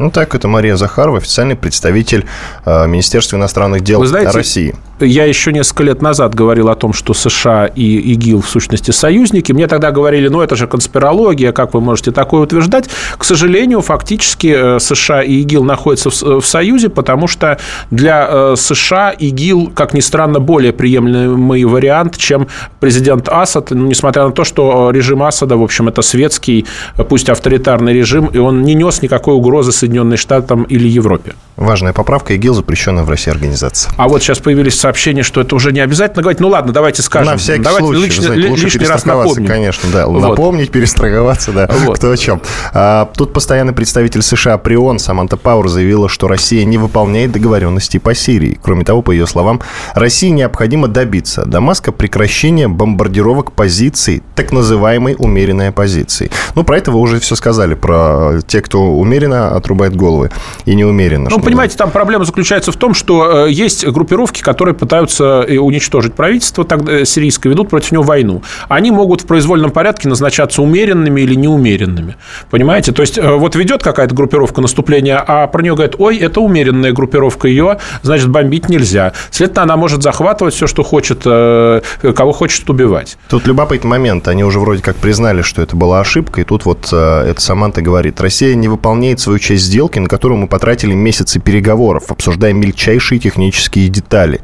Ну 0.00 0.10
так, 0.10 0.34
это 0.34 0.48
Мария 0.48 0.76
Захарова, 0.76 1.18
официальный 1.18 1.56
представитель 1.56 2.24
э, 2.64 2.86
Министерства 2.86 3.36
иностранных 3.36 3.82
дел 3.82 4.00
Вы 4.00 4.06
знаете, 4.06 4.30
России. 4.30 4.74
Я 4.98 5.24
еще 5.24 5.52
несколько 5.52 5.82
лет 5.82 6.02
назад 6.02 6.34
говорил 6.34 6.68
о 6.68 6.74
том, 6.74 6.92
что 6.94 7.12
США 7.12 7.66
и 7.66 7.98
ИГИЛ 8.12 8.40
в 8.40 8.48
сущности 8.48 8.90
союзники. 8.92 9.52
Мне 9.52 9.66
тогда 9.66 9.90
говорили, 9.90 10.28
ну 10.28 10.40
это 10.40 10.56
же 10.56 10.66
конспирология, 10.66 11.52
как 11.52 11.74
вы 11.74 11.82
можете 11.82 12.12
такое 12.12 12.42
утверждать? 12.42 12.88
К 13.16 13.24
сожалению, 13.24 13.82
фактически 13.82 14.54
э, 14.56 14.78
США 14.78 15.22
и 15.22 15.40
ИГИЛ 15.42 15.64
находятся 15.64 16.08
в, 16.08 16.40
в 16.40 16.46
союзе, 16.46 16.88
потому 16.88 17.26
что 17.28 17.58
для 17.90 18.26
э, 18.30 18.54
США 18.56 19.10
ИГИЛ, 19.10 19.72
как 19.74 19.92
ни 19.92 20.00
странно, 20.00 20.40
более 20.40 20.72
приемлемый 20.72 21.64
вариант, 21.64 22.16
чем 22.16 22.48
президент 22.78 23.28
Асад, 23.28 23.70
ну, 23.70 23.86
несмотря 23.86 24.24
на 24.24 24.32
то, 24.32 24.44
что 24.44 24.90
режим 24.92 25.22
Асада, 25.22 25.58
в 25.58 25.62
общем, 25.62 25.88
это 25.88 26.00
светский, 26.00 26.64
пусть 27.08 27.28
авторитарный 27.28 27.92
режим, 27.92 28.26
и 28.26 28.38
он 28.38 28.62
не 28.62 28.72
нес 28.72 29.02
никакой 29.02 29.34
угрозы 29.34 29.72
Соединенным 29.90 30.16
Штатам 30.16 30.62
или 30.64 30.88
Европе. 30.88 31.34
Важная 31.56 31.92
поправка. 31.92 32.32
ИГИЛ 32.34 32.54
запрещенная 32.54 33.02
в 33.02 33.10
России 33.10 33.30
организация. 33.30 33.92
А 33.98 34.08
вот 34.08 34.22
сейчас 34.22 34.38
появились 34.38 34.78
сообщения, 34.78 35.22
что 35.22 35.42
это 35.42 35.54
уже 35.54 35.72
не 35.72 35.80
обязательно 35.80 36.22
говорить. 36.22 36.40
Ну 36.40 36.48
ладно, 36.48 36.72
давайте 36.72 37.02
скажем. 37.02 37.32
На 37.32 37.36
всякий 37.36 37.62
давайте 37.62 37.86
случай. 37.86 38.02
Лич, 38.02 38.18
знаете, 38.18 38.48
лучше 38.48 38.64
лишний 38.64 38.86
раз 38.86 39.04
напомним. 39.04 39.46
Конечно, 39.46 39.88
да. 39.92 40.06
Вот. 40.06 40.22
Напомнить, 40.22 40.70
перестраховаться, 40.70 41.52
да. 41.52 41.68
Вот. 41.84 41.98
Кто 41.98 42.10
о 42.10 42.16
чем. 42.16 42.40
А, 42.72 43.10
тут 43.14 43.32
постоянный 43.34 43.74
представитель 43.74 44.22
США 44.22 44.56
при 44.56 44.76
ООН 44.76 45.00
Саманта 45.00 45.36
Пауэр 45.36 45.68
заявила, 45.68 46.08
что 46.08 46.28
Россия 46.28 46.64
не 46.64 46.78
выполняет 46.78 47.32
договоренности 47.32 47.98
по 47.98 48.14
Сирии. 48.14 48.58
Кроме 48.62 48.84
того, 48.84 49.02
по 49.02 49.10
ее 49.10 49.26
словам, 49.26 49.60
России 49.94 50.30
необходимо 50.30 50.88
добиться 50.88 51.44
Дамаска 51.44 51.92
прекращения 51.92 52.68
бомбардировок 52.68 53.52
позиций, 53.52 54.22
так 54.34 54.52
называемой 54.52 55.14
умеренной 55.18 55.68
оппозиции. 55.68 56.30
Ну, 56.54 56.64
про 56.64 56.78
это 56.78 56.90
вы 56.90 57.00
уже 57.00 57.20
все 57.20 57.34
сказали, 57.34 57.74
про 57.74 58.40
те, 58.46 58.62
кто 58.62 58.92
умеренно 58.92 59.56
отрубает 59.56 59.79
головы 59.88 60.30
и 60.64 60.74
неумеренно. 60.74 61.30
Ну, 61.30 61.38
понимаете, 61.40 61.76
там 61.76 61.90
проблема 61.90 62.24
заключается 62.24 62.72
в 62.72 62.76
том, 62.76 62.94
что 62.94 63.46
э, 63.46 63.50
есть 63.50 63.86
группировки, 63.86 64.40
которые 64.40 64.74
пытаются 64.74 65.44
э, 65.46 65.56
уничтожить 65.58 66.14
правительство 66.14 66.64
тогда, 66.64 66.92
э, 66.92 67.04
сирийское, 67.04 67.52
ведут 67.52 67.70
против 67.70 67.92
него 67.92 68.02
войну. 68.02 68.42
Они 68.68 68.90
могут 68.90 69.22
в 69.22 69.26
произвольном 69.26 69.70
порядке 69.70 70.08
назначаться 70.08 70.62
умеренными 70.62 71.20
или 71.20 71.34
неумеренными. 71.34 72.16
Понимаете? 72.50 72.92
То 72.92 73.02
есть, 73.02 73.18
вот 73.22 73.56
ведет 73.56 73.82
какая-то 73.82 74.14
группировка 74.14 74.60
наступления, 74.60 75.22
а 75.26 75.46
про 75.46 75.62
нее 75.62 75.74
говорят, 75.74 75.94
ой, 75.98 76.16
это 76.18 76.40
умеренная 76.40 76.92
группировка, 76.92 77.48
ее, 77.48 77.78
значит, 78.02 78.28
бомбить 78.28 78.68
нельзя. 78.68 79.12
Следовательно, 79.30 79.62
она 79.62 79.76
может 79.76 80.02
захватывать 80.02 80.54
все, 80.54 80.66
что 80.66 80.82
хочет, 80.82 81.22
кого 81.22 82.32
хочет 82.32 82.68
убивать. 82.68 83.16
Тут 83.28 83.46
любопытный 83.46 83.90
момент. 83.90 84.28
Они 84.28 84.44
уже 84.44 84.60
вроде 84.60 84.82
как 84.82 84.96
признали, 84.96 85.42
что 85.42 85.62
это 85.62 85.76
была 85.76 86.00
ошибка, 86.00 86.40
и 86.40 86.44
тут 86.44 86.64
вот 86.64 86.86
это 86.92 87.40
Саманта 87.40 87.82
говорит, 87.82 88.20
Россия 88.20 88.54
не 88.54 88.68
выполняет 88.68 89.20
свою 89.20 89.38
часть 89.38 89.69
сделки, 89.70 90.00
на 90.00 90.08
которую 90.08 90.38
мы 90.38 90.48
потратили 90.48 90.94
месяцы 90.94 91.38
переговоров, 91.38 92.10
обсуждая 92.10 92.52
мельчайшие 92.52 93.20
технические 93.20 93.88
детали. 93.88 94.40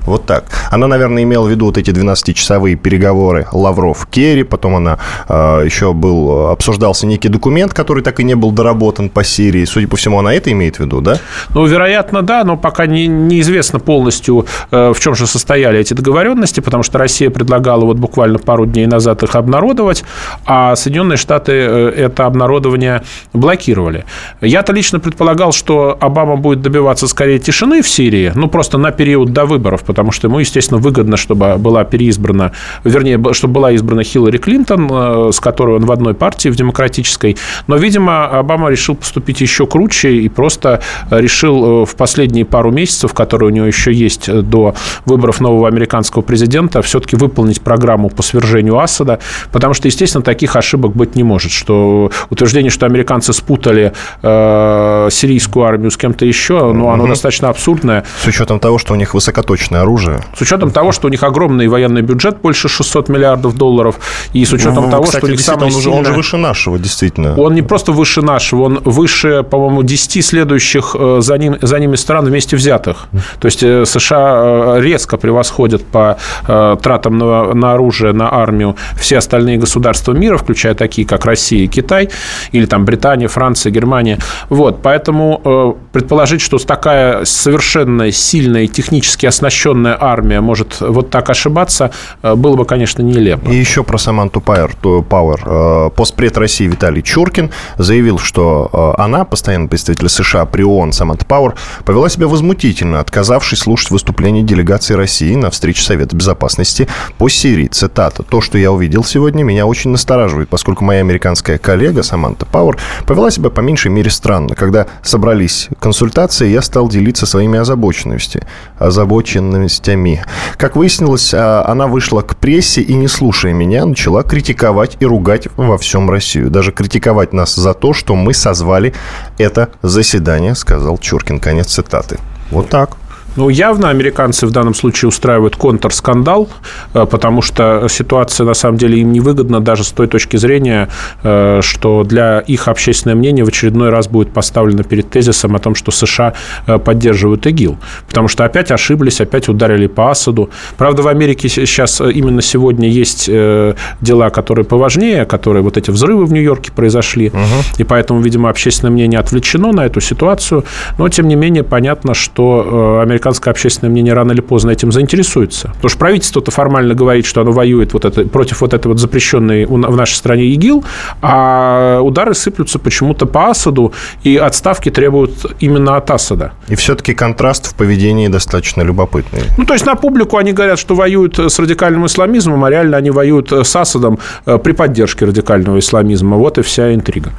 Вот 0.00 0.26
так. 0.26 0.44
Она, 0.70 0.86
наверное, 0.86 1.22
имела 1.22 1.46
в 1.46 1.50
виду 1.50 1.66
вот 1.66 1.78
эти 1.78 1.90
12-часовые 1.90 2.76
переговоры 2.76 3.46
Лавров-Керри, 3.52 4.44
потом 4.44 4.76
она 4.76 4.98
э, 5.28 5.62
еще 5.64 5.92
был, 5.92 6.48
обсуждался 6.48 7.06
некий 7.06 7.28
документ, 7.28 7.74
который 7.74 8.02
так 8.02 8.18
и 8.20 8.24
не 8.24 8.34
был 8.34 8.50
доработан 8.50 9.10
по 9.10 9.22
Сирии. 9.24 9.64
Судя 9.66 9.88
по 9.88 9.96
всему, 9.96 10.18
она 10.18 10.32
это 10.32 10.50
имеет 10.50 10.76
в 10.76 10.80
виду, 10.80 11.00
да? 11.00 11.18
Ну, 11.54 11.66
вероятно, 11.66 12.22
да, 12.22 12.44
но 12.44 12.56
пока 12.56 12.86
не, 12.86 13.06
неизвестно 13.06 13.78
полностью, 13.78 14.46
э, 14.70 14.92
в 14.94 15.00
чем 15.00 15.14
же 15.14 15.26
состояли 15.26 15.78
эти 15.78 15.94
договоренности, 15.94 16.60
потому 16.60 16.82
что 16.82 16.98
Россия 16.98 17.30
предлагала 17.30 17.84
вот 17.84 17.98
буквально 17.98 18.38
пару 18.38 18.66
дней 18.66 18.86
назад 18.86 19.22
их 19.22 19.36
обнародовать, 19.36 20.04
а 20.46 20.74
Соединенные 20.76 21.18
Штаты 21.18 21.52
э, 21.52 21.88
это 22.06 22.26
обнародование 22.26 23.02
блокировали. 23.32 24.04
Я-то 24.52 24.74
лично 24.74 25.00
предполагал, 25.00 25.52
что 25.52 25.96
Обама 25.98 26.36
будет 26.36 26.60
добиваться 26.60 27.08
скорее 27.08 27.38
тишины 27.38 27.80
в 27.80 27.88
Сирии, 27.88 28.32
ну, 28.34 28.48
просто 28.48 28.76
на 28.76 28.90
период 28.90 29.32
до 29.32 29.46
выборов, 29.46 29.82
потому 29.82 30.12
что 30.12 30.28
ему, 30.28 30.40
естественно, 30.40 30.78
выгодно, 30.78 31.16
чтобы 31.16 31.56
была 31.56 31.84
переизбрана, 31.84 32.52
вернее, 32.84 33.18
чтобы 33.32 33.54
была 33.54 33.72
избрана 33.72 34.04
Хиллари 34.04 34.36
Клинтон, 34.36 34.90
э, 34.92 35.30
с 35.32 35.40
которой 35.40 35.76
он 35.76 35.86
в 35.86 35.90
одной 35.90 36.12
партии, 36.12 36.50
в 36.50 36.56
демократической. 36.56 37.38
Но, 37.66 37.76
видимо, 37.76 38.26
Обама 38.26 38.68
решил 38.68 38.94
поступить 38.94 39.40
еще 39.40 39.66
круче 39.66 40.16
и 40.16 40.28
просто 40.28 40.82
решил 41.10 41.84
э, 41.84 41.86
в 41.86 41.96
последние 41.96 42.44
пару 42.44 42.70
месяцев, 42.70 43.14
которые 43.14 43.48
у 43.48 43.52
него 43.54 43.64
еще 43.64 43.90
есть 43.90 44.30
до 44.30 44.74
выборов 45.06 45.40
нового 45.40 45.66
американского 45.66 46.20
президента, 46.20 46.82
все-таки 46.82 47.16
выполнить 47.16 47.62
программу 47.62 48.10
по 48.10 48.22
свержению 48.22 48.78
Асада, 48.78 49.18
потому 49.50 49.72
что, 49.72 49.88
естественно, 49.88 50.22
таких 50.22 50.56
ошибок 50.56 50.94
быть 50.94 51.16
не 51.16 51.22
может, 51.22 51.52
что 51.52 52.10
утверждение, 52.28 52.70
что 52.70 52.84
американцы 52.84 53.32
спутали 53.32 53.94
э, 54.20 54.41
э, 54.46 55.08
сирийскую 55.10 55.64
армию 55.66 55.90
с 55.90 55.96
кем-то 55.96 56.24
еще, 56.24 56.72
но 56.72 56.90
оно 56.90 57.06
достаточно 57.06 57.48
абсурдное. 57.48 58.04
С 58.22 58.26
учетом 58.26 58.60
того, 58.60 58.78
что 58.78 58.92
у 58.92 58.96
них 58.96 59.14
высокоточное 59.14 59.82
оружие. 59.82 60.20
С 60.36 60.40
учетом 60.40 60.70
того, 60.70 60.92
что 60.92 61.08
у 61.08 61.10
них 61.10 61.22
огромный 61.22 61.68
военный 61.68 62.02
бюджет, 62.02 62.38
больше 62.42 62.68
600 62.68 63.08
миллиардов 63.08 63.56
долларов, 63.56 63.96
и 64.32 64.44
с 64.44 64.52
учетом 64.52 64.84
Ну, 64.84 64.90
того, 64.90 65.04
кстати, 65.04 65.18
что 65.20 65.26
у 65.26 65.30
них 65.30 65.40
самое 65.40 65.72
он, 65.72 65.78
уже, 65.78 65.88
он 65.90 65.96
же 65.98 66.02
сильное- 66.04 66.16
выше 66.16 66.36
нашего, 66.36 66.78
действительно. 66.78 67.34
Он 67.38 67.54
не 67.54 67.62
просто 67.62 67.92
выше 67.92 68.22
нашего, 68.22 68.62
он 68.62 68.80
выше, 68.84 69.42
по-моему, 69.42 69.82
10 69.82 70.22
следующих 70.22 70.96
э, 70.98 71.18
за, 71.20 71.38
ним, 71.38 71.56
за 71.60 71.78
ними 71.78 71.96
стран 71.96 72.24
вместе 72.24 72.56
взятых. 72.56 73.06
То 73.40 73.46
есть 73.46 73.62
э, 73.62 73.84
США 73.86 74.78
резко 74.78 75.16
превосходят 75.16 75.84
по 75.86 76.16
тратам 76.46 77.18
на, 77.18 77.54
на 77.54 77.72
оружие, 77.74 78.12
на 78.12 78.32
армию 78.32 78.76
все 78.98 79.18
остальные 79.18 79.58
государства 79.58 80.12
мира, 80.12 80.36
включая 80.36 80.74
такие, 80.74 81.06
как 81.06 81.24
Россия 81.24 81.64
и 81.64 81.66
Китай, 81.66 82.08
или 82.52 82.66
там 82.66 82.84
Британия, 82.84 83.28
Франция, 83.28 83.70
Германия. 83.70 84.18
Вот, 84.48 84.82
поэтому 84.82 85.40
э, 85.44 85.72
предположить, 85.92 86.40
что 86.40 86.58
такая 86.58 87.24
совершенно 87.24 88.10
сильная 88.12 88.62
и 88.62 88.68
технически 88.68 89.26
оснащенная 89.26 89.96
армия 89.98 90.40
может 90.40 90.80
вот 90.80 91.10
так 91.10 91.30
ошибаться, 91.30 91.90
э, 92.22 92.34
было 92.34 92.56
бы, 92.56 92.64
конечно, 92.64 93.02
нелепо. 93.02 93.48
И 93.50 93.54
еще 93.54 93.82
про 93.82 93.98
Саманту 93.98 94.40
Пауэр. 94.40 94.76
Пауэр. 95.08 95.42
Э, 95.44 95.90
Постпред 95.94 96.36
России 96.38 96.66
Виталий 96.66 97.02
Чуркин 97.02 97.50
заявил, 97.78 98.18
что 98.18 98.94
э, 98.98 99.02
она, 99.02 99.24
постоянный 99.24 99.68
представитель 99.68 100.08
США 100.08 100.44
при 100.44 100.62
ООН 100.62 100.92
Саманта 100.92 101.24
Пауэр, 101.24 101.54
повела 101.84 102.08
себя 102.08 102.28
возмутительно, 102.28 103.00
отказавшись 103.00 103.60
слушать 103.60 103.90
выступление 103.90 104.42
делегации 104.42 104.94
России 104.94 105.34
на 105.34 105.50
встрече 105.50 105.82
Совета 105.82 106.16
Безопасности 106.16 106.88
по 107.18 107.28
Сирии. 107.28 107.66
Цитата. 107.66 108.22
«То, 108.22 108.40
что 108.40 108.58
я 108.58 108.72
увидел 108.72 109.04
сегодня, 109.04 109.44
меня 109.44 109.66
очень 109.66 109.90
настораживает, 109.90 110.48
поскольку 110.48 110.84
моя 110.84 111.00
американская 111.00 111.58
коллега 111.58 112.02
Саманта 112.02 112.46
Пауэр 112.46 112.78
повела 113.06 113.30
себя 113.30 113.50
по 113.50 113.60
меньшей 113.60 113.90
мере 113.90 114.10
странно. 114.22 114.54
Когда 114.54 114.86
собрались 115.02 115.68
консультации, 115.80 116.48
я 116.48 116.62
стал 116.62 116.88
делиться 116.88 117.26
своими 117.26 117.58
озабоченностями. 117.58 118.46
озабоченностями. 118.78 120.24
Как 120.56 120.76
выяснилось, 120.76 121.34
а, 121.34 121.64
она 121.66 121.88
вышла 121.88 122.22
к 122.22 122.36
прессе 122.36 122.82
и, 122.82 122.94
не 122.94 123.08
слушая 123.08 123.52
меня, 123.52 123.84
начала 123.84 124.22
критиковать 124.22 124.96
и 125.00 125.06
ругать 125.06 125.48
во 125.56 125.76
всем 125.76 126.08
Россию. 126.08 126.50
Даже 126.50 126.70
критиковать 126.70 127.32
нас 127.32 127.56
за 127.56 127.74
то, 127.74 127.92
что 127.92 128.14
мы 128.14 128.32
созвали 128.32 128.94
это 129.38 129.70
заседание, 129.82 130.54
сказал 130.54 130.98
Чуркин. 130.98 131.40
Конец 131.40 131.66
цитаты. 131.66 132.18
Вот 132.52 132.68
так. 132.68 132.96
Ну, 133.36 133.48
явно 133.48 133.88
американцы 133.88 134.46
в 134.46 134.50
данном 134.50 134.74
случае 134.74 135.08
устраивают 135.08 135.56
контрскандал, 135.56 136.48
э, 136.92 137.06
потому 137.06 137.40
что 137.40 137.86
ситуация, 137.88 138.46
на 138.46 138.54
самом 138.54 138.76
деле, 138.76 139.00
им 139.00 139.12
невыгодна 139.12 139.60
даже 139.60 139.84
с 139.84 139.90
той 139.90 140.06
точки 140.06 140.36
зрения, 140.36 140.88
э, 141.22 141.60
что 141.62 142.04
для 142.04 142.40
их 142.40 142.68
общественное 142.68 143.16
мнение 143.16 143.44
в 143.44 143.48
очередной 143.48 143.88
раз 143.88 144.08
будет 144.08 144.32
поставлено 144.32 144.82
перед 144.82 145.10
тезисом 145.10 145.56
о 145.56 145.58
том, 145.58 145.74
что 145.74 145.90
США 145.90 146.34
э, 146.66 146.78
поддерживают 146.78 147.46
ИГИЛ. 147.46 147.78
Потому 148.06 148.28
что 148.28 148.44
опять 148.44 148.70
ошиблись, 148.70 149.20
опять 149.20 149.48
ударили 149.48 149.86
по 149.86 150.10
Асаду. 150.10 150.50
Правда, 150.76 151.02
в 151.02 151.08
Америке 151.08 151.48
сейчас 151.48 152.00
именно 152.00 152.42
сегодня 152.42 152.88
есть 152.88 153.28
дела, 153.28 154.30
которые 154.30 154.64
поважнее, 154.64 155.24
которые 155.24 155.62
вот 155.62 155.76
эти 155.76 155.90
взрывы 155.90 156.26
в 156.26 156.32
Нью-Йорке 156.32 156.72
произошли, 156.72 157.32
и 157.78 157.84
поэтому, 157.84 158.20
видимо, 158.20 158.50
общественное 158.50 158.92
мнение 158.92 159.20
отвлечено 159.20 159.72
на 159.72 159.86
эту 159.86 160.00
ситуацию. 160.00 160.64
Но, 160.98 161.08
тем 161.08 161.28
не 161.28 161.36
менее, 161.36 161.62
понятно, 161.62 162.14
что 162.14 162.98
э, 163.00 163.02
американское 163.22 163.52
общественное 163.52 163.90
мнение 163.90 164.14
рано 164.14 164.32
или 164.32 164.40
поздно 164.40 164.70
этим 164.70 164.90
заинтересуется. 164.90 165.68
Потому 165.68 165.88
что 165.88 165.98
правительство-то 165.98 166.50
формально 166.50 166.94
говорит, 166.94 167.24
что 167.24 167.40
оно 167.40 167.52
воюет 167.52 167.92
вот 167.92 168.04
это, 168.04 168.24
против 168.24 168.60
вот 168.60 168.74
этой 168.74 168.88
вот 168.88 168.98
запрещенной 168.98 169.64
в 169.66 169.96
нашей 169.96 170.14
стране 170.14 170.44
ИГИЛ, 170.44 170.84
а 171.22 172.00
удары 172.02 172.34
сыплются 172.34 172.78
почему-то 172.78 173.26
по 173.26 173.50
Асаду, 173.50 173.92
и 174.24 174.36
отставки 174.36 174.90
требуют 174.90 175.54
именно 175.60 175.96
от 175.96 176.10
Асада. 176.10 176.52
И 176.68 176.74
все-таки 176.74 177.14
контраст 177.14 177.66
в 177.66 177.74
поведении 177.74 178.28
достаточно 178.28 178.82
любопытный. 178.82 179.42
Ну, 179.56 179.64
то 179.64 179.74
есть 179.74 179.86
на 179.86 179.94
публику 179.94 180.36
они 180.36 180.52
говорят, 180.52 180.78
что 180.78 180.94
воюют 180.94 181.38
с 181.38 181.58
радикальным 181.58 182.06
исламизмом, 182.06 182.64
а 182.64 182.70
реально 182.70 182.96
они 182.96 183.10
воюют 183.10 183.52
с 183.52 183.76
Асадом 183.76 184.18
э, 184.46 184.58
при 184.58 184.72
поддержке 184.72 185.26
радикального 185.26 185.78
исламизма. 185.78 186.36
Вот 186.36 186.58
и 186.58 186.62
вся 186.62 186.94
интрига. 186.94 187.30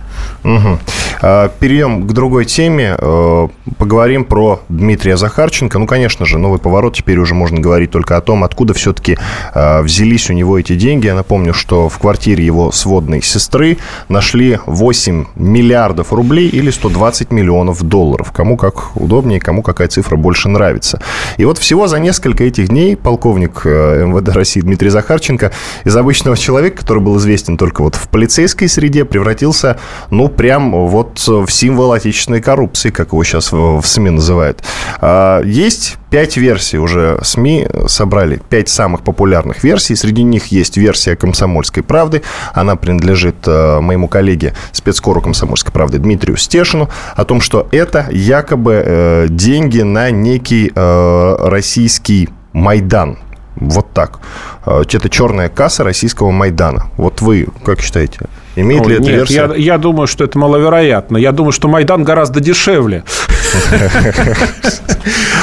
Мгм. 0.43 0.79
А, 1.21 1.49
Перейдем 1.59 2.07
к 2.07 2.13
другой 2.13 2.45
теме. 2.45 2.95
Э, 2.97 3.47
Поговорим 3.77 4.23
про 4.25 4.59
Дмитрия 4.69 5.17
Захарченко. 5.17 5.72
Ну, 5.79 5.87
конечно 5.87 6.25
же, 6.25 6.37
новый 6.37 6.59
поворот. 6.59 6.95
Теперь 6.95 7.17
уже 7.17 7.33
можно 7.33 7.59
говорить 7.59 7.91
только 7.91 8.17
о 8.17 8.21
том, 8.21 8.43
откуда 8.43 8.73
все-таки 8.73 9.17
взялись 9.53 10.29
у 10.29 10.33
него 10.33 10.59
эти 10.59 10.75
деньги. 10.75 11.07
Я 11.07 11.15
напомню, 11.15 11.53
что 11.53 11.89
в 11.89 11.97
квартире 11.99 12.45
его 12.45 12.71
сводной 12.71 13.21
сестры 13.21 13.77
нашли 14.09 14.59
8 14.65 15.25
миллиардов 15.35 16.13
рублей 16.13 16.47
или 16.47 16.69
120 16.69 17.31
миллионов 17.31 17.83
долларов. 17.83 18.31
Кому 18.31 18.57
как 18.57 18.95
удобнее, 18.95 19.39
кому 19.39 19.61
какая 19.61 19.87
цифра 19.87 20.15
больше 20.15 20.49
нравится. 20.49 21.01
И 21.37 21.45
вот 21.45 21.57
всего 21.57 21.87
за 21.87 21.99
несколько 21.99 22.43
этих 22.43 22.69
дней 22.69 22.95
полковник 22.95 23.61
э, 23.65 24.05
МВД 24.05 24.29
России 24.29 24.61
Дмитрий 24.61 24.89
Захарченко 24.89 25.51
из 25.83 25.95
обычного 25.95 26.37
человека, 26.37 26.79
который 26.79 27.01
был 27.01 27.17
известен 27.17 27.57
только 27.57 27.81
вот 27.81 27.95
в 27.95 28.07
полицейской 28.09 28.67
среде, 28.67 29.05
превратился, 29.05 29.77
ну, 30.09 30.27
прям 30.27 30.71
вот 30.87 31.19
в 31.27 31.49
символ 31.49 31.93
отечественной 31.93 32.41
коррупции, 32.41 32.89
как 32.89 33.09
его 33.09 33.23
сейчас 33.23 33.51
в, 33.51 33.81
в 33.81 33.87
СМИ 33.87 34.11
называют. 34.11 34.63
А, 34.99 35.41
Есть 35.63 35.97
пять 36.09 36.35
версий 36.35 36.77
уже 36.77 37.19
СМИ 37.23 37.67
собрали, 37.87 38.41
пять 38.49 38.67
самых 38.67 39.01
популярных 39.01 39.63
версий. 39.63 39.95
Среди 39.95 40.21
них 40.21 40.47
есть 40.47 40.75
версия 40.75 41.15
«Комсомольской 41.15 41.83
правды». 41.83 42.21
Она 42.53 42.75
принадлежит 42.75 43.35
э, 43.47 43.79
моему 43.79 44.09
коллеге, 44.09 44.53
спецкору 44.73 45.21
«Комсомольской 45.21 45.71
правды» 45.71 45.99
Дмитрию 45.99 46.35
Стешину, 46.35 46.89
о 47.15 47.23
том, 47.23 47.39
что 47.39 47.69
это 47.71 48.09
якобы 48.11 48.83
э, 48.85 49.27
деньги 49.29 49.79
на 49.83 50.11
некий 50.11 50.69
э, 50.75 51.35
российский 51.39 52.27
Майдан. 52.51 53.19
Вот 53.55 53.93
так. 53.93 54.19
Э, 54.65 54.81
Это 54.81 55.07
черная 55.07 55.47
касса 55.47 55.85
российского 55.85 56.31
Майдана. 56.31 56.87
Вот 56.97 57.21
вы 57.21 57.47
как 57.63 57.79
считаете? 57.79 58.19
Имеет 58.55 58.85
ли 58.85 58.95
Ой, 58.95 59.01
эта 59.01 59.03
Нет, 59.03 59.15
версия? 59.15 59.35
я, 59.35 59.53
я 59.55 59.77
думаю, 59.77 60.07
что 60.07 60.23
это 60.23 60.37
маловероятно. 60.37 61.17
Я 61.17 61.31
думаю, 61.31 61.51
что 61.51 61.67
Майдан 61.67 62.03
гораздо 62.03 62.39
дешевле. 62.39 63.03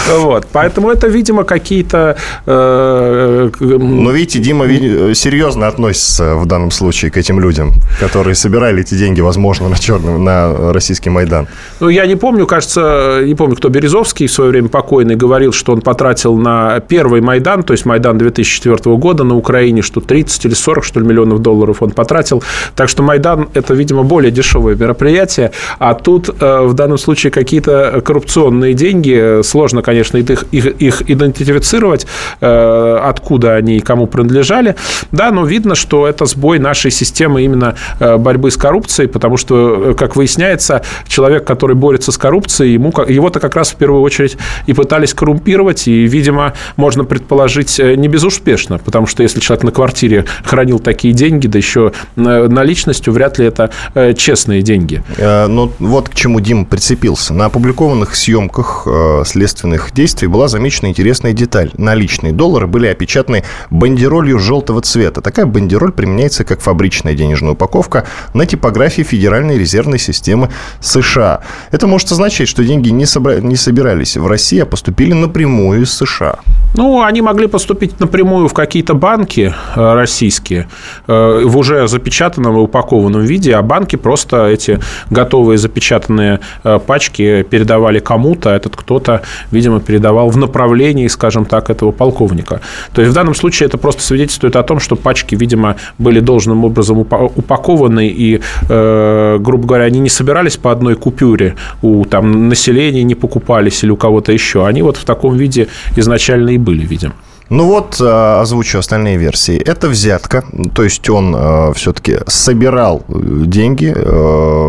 Вот, 0.09 0.47
поэтому 0.53 0.91
это, 0.91 1.07
видимо, 1.07 1.45
какие-то... 1.45 2.17
э, 2.47 3.51
Но 3.61 4.11
видите, 4.11 4.39
Дима 4.39 4.67
серьезно 5.15 5.69
относится 5.69 6.35
в 6.37 6.47
данном 6.47 6.71
случае 6.71 7.11
к 7.11 7.17
этим 7.17 7.39
людям, 7.41 7.75
которые 8.01 8.35
собирали 8.35 8.81
эти 8.81 8.95
деньги, 8.95 9.21
возможно, 9.21 9.69
на 9.69 9.79
черный, 9.79 10.19
на 10.19 10.73
российский 10.73 11.11
Майдан. 11.11 11.47
Ну, 11.79 11.89
я 11.89 12.07
не 12.07 12.17
помню, 12.17 12.47
кажется, 12.47 13.21
не 13.25 13.35
помню, 13.35 13.57
кто 13.57 13.69
Березовский 13.69 14.27
в 14.27 14.33
свое 14.33 14.51
время 14.51 14.69
покойный 14.69 15.17
говорил, 15.17 15.53
что 15.53 15.73
он 15.73 15.81
потратил 15.81 16.37
на 16.37 16.81
первый 16.81 17.21
Майдан, 17.21 17.63
то 17.63 17.73
есть 17.73 17.85
Майдан 17.85 18.19
2004 18.19 18.97
года 18.97 19.25
на 19.25 19.37
Украине, 19.37 19.83
что 19.83 20.01
30 20.01 20.47
или 20.47 20.55
40, 20.55 20.85
что 20.85 21.01
ли, 21.01 21.07
миллионов 21.07 21.41
долларов 21.41 21.83
он 21.83 21.91
потратил. 21.91 22.43
Так 22.75 22.89
что 22.89 23.00
Майдан– 23.03 23.49
это, 23.55 23.75
видимо, 23.75 24.03
более 24.03 24.31
дешевое 24.31 24.77
мероприятие, 24.77 25.53
а 25.79 25.95
тут 25.95 26.29
э, 26.29 26.61
в 26.63 26.75
данном 26.75 26.99
случае 26.99 27.31
какие-то 27.31 28.03
коррупционные 28.05 28.75
деньги. 28.75 29.43
Сложно, 29.43 29.83
конечно, 29.83 30.17
их, 30.17 30.45
их, 30.53 30.67
их 30.67 31.03
идентифицировать, 31.11 32.07
э, 32.41 32.99
откуда 33.03 33.55
они 33.55 33.77
и 33.77 33.81
кому 33.81 34.07
принадлежали. 34.07 34.77
Да, 35.13 35.31
но 35.31 35.45
видно, 35.45 35.75
что 35.75 36.07
это 36.07 36.27
сбой 36.27 36.59
нашей 36.59 36.91
системы 36.91 37.43
именно 37.43 37.75
э, 37.99 38.17
борьбы 38.17 38.51
с 38.51 38.57
коррупцией, 38.57 39.09
потому 39.09 39.37
что, 39.37 39.95
как 39.99 40.17
выясняется, 40.17 40.83
человек, 41.09 41.45
который 41.45 41.77
борется 41.77 42.13
с 42.13 42.19
коррупцией, 42.19 42.75
ему, 42.75 42.93
его-то 43.09 43.41
как 43.41 43.57
раз 43.57 43.71
в 43.71 43.77
первую 43.77 44.03
очередь 44.03 44.37
и 44.67 44.73
пытались 44.73 45.15
коррумпировать, 45.15 45.89
и, 45.89 46.07
видимо, 46.07 46.55
можно 46.77 47.05
предположить, 47.05 47.79
не 47.79 48.09
безуспешно, 48.09 48.79
потому 48.79 49.07
что 49.07 49.23
если 49.23 49.41
человек 49.41 49.65
на 49.65 49.73
квартире 49.73 50.25
хранил 50.45 50.79
такие 50.79 51.15
деньги, 51.15 51.47
да 51.47 51.59
еще 51.59 51.93
э, 52.17 52.49
наличностью, 52.91 53.13
вряд 53.13 53.39
ли 53.39 53.47
это 53.47 53.71
э, 53.95 54.15
честные 54.15 54.63
деньги. 54.63 55.03
Э, 55.17 55.47
Но 55.47 55.71
вот 55.79 56.09
к 56.09 56.15
чему 56.15 56.41
Дима 56.41 56.65
прицепился. 56.65 57.35
На 57.35 57.47
опубликованных 57.47 58.17
съемках 58.17 58.87
э, 58.87 59.23
следственных 59.27 59.93
действий 59.93 60.29
была 60.29 60.49
замечена 60.49 60.89
интересная 60.89 61.33
деталь. 61.33 61.71
Наличные 61.79 62.33
доллары 62.33 62.67
были 62.67 62.89
опечатаны 62.89 63.45
бандеролью 63.71 64.39
желтого 64.39 64.81
цвета. 64.81 65.21
Такая 65.21 65.47
бандероль 65.47 65.93
применяется 65.93 66.45
как 66.45 66.61
фабричная 66.61 67.15
денежная 67.15 67.53
упаковка 67.53 68.05
на 68.35 68.47
типографии 68.47 69.03
Федеральной 69.03 69.59
резервной 69.59 69.99
системы 69.99 70.49
США. 70.81 71.41
Это 71.73 71.87
может 71.87 72.13
означать, 72.13 72.49
что 72.49 72.65
деньги 72.65 72.91
не, 72.91 73.05
собра- 73.05 73.41
не 73.41 73.57
собирались 73.57 74.17
в 74.17 74.27
России, 74.27 74.61
а 74.61 74.67
поступили 74.67 75.13
напрямую 75.13 75.83
из 75.83 75.93
США. 75.93 76.39
Ну, 76.75 77.03
они 77.03 77.23
могли 77.23 77.47
поступить 77.47 78.01
напрямую 78.01 78.49
в 78.49 78.55
какие-то 78.55 78.95
банки 78.95 79.53
э, 79.77 79.95
российские 79.95 80.69
э, 81.07 81.43
в 81.45 81.57
уже 81.57 81.89
запечатанном 81.89 82.57
и 82.57 82.61
упакованном 82.81 83.23
виде, 83.23 83.55
а 83.55 83.63
банки 83.63 83.97
просто 83.97 84.47
эти 84.47 84.79
готовые 85.11 85.59
запечатанные 85.59 86.41
э, 86.65 86.79
пачки 86.87 87.43
передавали 87.43 87.99
кому-то, 87.99 88.51
а 88.51 88.57
этот 88.57 88.77
кто-то, 88.77 89.23
видимо, 89.53 89.81
передавал 89.81 90.31
в 90.31 90.37
направлении, 90.37 91.09
скажем 91.09 91.45
так, 91.45 91.71
этого 91.71 91.93
полковника. 91.93 92.61
То 92.95 93.03
есть 93.03 93.13
в 93.13 93.15
данном 93.15 93.35
случае 93.35 93.67
это 93.67 93.79
просто 93.79 94.03
свидетельствует 94.03 94.57
о 94.57 94.63
том, 94.63 94.81
что 94.81 94.97
пачки, 94.97 95.37
видимо, 95.37 95.77
были 95.99 96.21
должным 96.21 96.65
образом 96.65 96.99
упакованы, 96.99 98.09
и, 98.09 98.41
э, 98.69 99.39
грубо 99.41 99.67
говоря, 99.67 99.85
они 99.85 100.01
не 100.01 100.11
собирались 100.11 100.57
по 100.57 100.71
одной 100.71 100.95
купюре 100.95 101.55
у 101.83 102.05
там, 102.05 102.49
населения, 102.49 103.05
не 103.05 103.15
покупались 103.15 103.85
или 103.85 103.91
у 103.91 103.97
кого-то 103.97 104.33
еще. 104.33 104.67
Они 104.67 104.83
вот 104.83 104.97
в 104.97 105.05
таком 105.05 105.37
виде 105.37 105.67
изначально 105.97 106.51
и 106.51 106.59
были, 106.59 106.87
видимо. 106.87 107.13
Ну 107.51 107.67
вот, 107.67 108.01
э, 108.01 108.41
озвучу 108.41 108.79
остальные 108.79 109.17
версии. 109.17 109.57
Это 109.57 109.89
взятка, 109.89 110.45
то 110.73 110.85
есть 110.85 111.11
он 111.11 111.35
э, 111.37 111.73
все-таки 111.75 112.19
собирал 112.29 113.03
э, 113.09 113.13
деньги, 113.45 113.93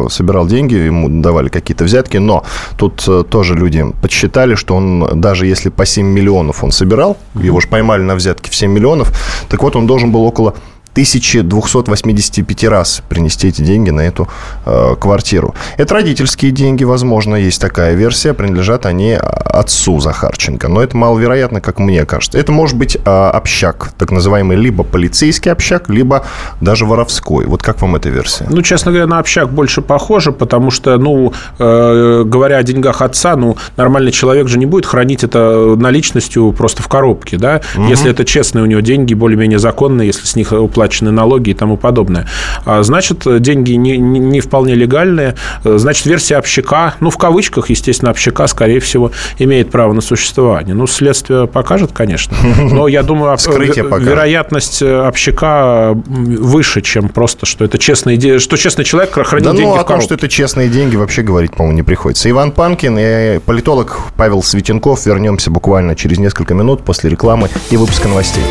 собирал 0.10 0.48
деньги, 0.48 0.74
ему 0.74 1.08
давали 1.22 1.50
какие-то 1.50 1.84
взятки, 1.84 2.18
но 2.18 2.44
тут 2.78 3.08
тоже 3.30 3.54
люди 3.54 3.86
подсчитали, 4.02 4.56
что 4.56 4.76
он, 4.76 5.22
даже 5.22 5.46
если 5.46 5.70
по 5.70 5.86
7 5.86 6.08
миллионов 6.08 6.64
он 6.64 6.72
собирал, 6.72 7.18
его 7.36 7.60
же 7.60 7.68
поймали 7.68 8.02
на 8.02 8.16
взятке 8.16 8.50
в 8.50 8.56
7 8.56 8.72
миллионов, 8.72 9.14
так 9.48 9.62
вот 9.62 9.76
он 9.76 9.86
должен 9.86 10.12
был 10.12 10.24
около 10.24 10.56
1285 10.94 12.64
раз 12.66 13.02
принести 13.08 13.48
эти 13.48 13.62
деньги 13.62 13.92
на 13.92 14.02
эту 14.02 14.28
э, 14.66 14.96
квартиру. 15.00 15.56
Это 15.78 15.94
родительские 15.94 16.52
деньги, 16.52 16.84
возможно, 16.84 17.36
есть 17.36 17.62
такая 17.62 17.94
версия, 17.94 18.34
принадлежат 18.34 18.86
они 18.86 19.14
отцу 19.14 20.00
Захарченко. 20.00 20.68
Но 20.68 20.84
это 20.84 20.98
маловероятно, 20.98 21.62
как 21.62 21.80
мне 21.80 22.06
кажется. 22.06 22.38
Это 22.38 22.52
может 22.52 22.78
быть 22.78 22.98
э, 22.98 23.00
общак, 23.10 23.94
так 23.98 24.12
называемый 24.12 24.58
либо 24.58 24.84
полицейский 24.84 25.52
общак, 25.52 25.90
либо 25.90 26.26
даже 26.60 26.86
воровской. 26.86 27.46
Вот 27.46 27.64
как 27.64 27.82
вам 27.82 27.96
эта 27.96 28.10
версия? 28.10 28.48
Ну, 28.50 28.62
честно 28.62 28.92
говоря, 28.92 29.08
на 29.08 29.20
общак 29.20 29.50
больше 29.50 29.82
похоже, 29.82 30.34
потому 30.34 30.72
что, 30.72 30.98
ну, 30.98 31.32
э, 31.58 32.24
говоря 32.26 32.58
о 32.58 32.64
деньгах 32.64 33.02
отца, 33.02 33.38
ну, 33.38 33.56
нормальный 33.78 34.12
человек 34.12 34.50
же 34.50 34.60
не 34.60 34.66
будет 34.66 34.86
хранить 34.86 35.24
это 35.24 35.76
наличностью 35.78 36.52
просто 36.52 36.84
в 36.84 36.90
коробке, 36.90 37.38
да? 37.38 37.62
Угу. 37.78 37.86
Если 37.86 38.12
это 38.12 38.26
честные 38.26 38.64
у 38.64 38.66
него 38.66 38.82
деньги, 38.82 39.14
более-менее 39.14 39.60
законные, 39.60 40.08
если 40.08 40.26
с 40.26 40.36
них 40.36 40.52
уплачивают 40.52 40.81
уплачены 40.82 41.12
налоги 41.12 41.52
и 41.52 41.54
тому 41.54 41.78
подобное. 41.78 42.28
А, 42.66 42.82
значит, 42.84 43.24
деньги 43.42 43.74
не, 43.74 43.98
не 43.98 44.40
вполне 44.40 44.74
легальные. 44.74 45.36
Значит, 45.64 46.06
версия 46.06 46.38
общака, 46.38 46.96
ну, 47.00 47.10
в 47.10 47.18
кавычках, 47.18 47.70
естественно, 47.70 48.12
общака, 48.12 48.48
скорее 48.48 48.80
всего, 48.80 49.12
имеет 49.38 49.70
право 49.70 49.94
на 49.94 50.02
существование. 50.02 50.74
Ну, 50.74 50.88
следствие 50.88 51.48
покажет, 51.48 51.92
конечно. 51.94 52.36
Но 52.58 52.88
я 52.88 53.04
думаю, 53.04 53.38
вероятность 53.38 54.82
общака 54.82 55.94
выше, 55.94 56.82
чем 56.82 57.10
просто, 57.10 57.46
что 57.46 57.66
это 57.66 57.78
честные 57.78 58.40
что 58.40 58.58
честный 58.58 58.86
человек 58.86 59.14
хранит 59.14 59.46
да, 59.46 59.52
деньги 59.52 59.64
ну, 59.64 59.76
о 59.76 59.84
том, 59.84 60.02
что 60.02 60.16
это 60.16 60.28
честные 60.28 60.70
деньги, 60.70 60.96
вообще 60.96 61.22
говорить, 61.22 61.52
по-моему, 61.52 61.76
не 61.76 61.84
приходится. 61.84 62.30
Иван 62.30 62.52
Панкин 62.52 62.98
и 63.00 63.40
политолог 63.40 64.00
Павел 64.18 64.42
Светенков. 64.42 65.06
Вернемся 65.06 65.52
буквально 65.52 65.96
через 65.96 66.18
несколько 66.18 66.54
минут 66.54 66.84
после 66.84 67.10
рекламы 67.10 67.50
и 67.70 67.78
выпуска 67.78 68.08
новостей. 68.08 68.44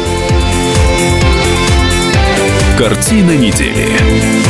Картина 2.81 3.37
недели 3.37 3.87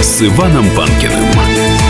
с 0.00 0.22
Иваном 0.22 0.70
Панкиным. 0.76 1.89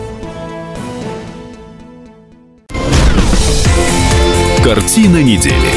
Картина 4.63 5.23
недели 5.23 5.71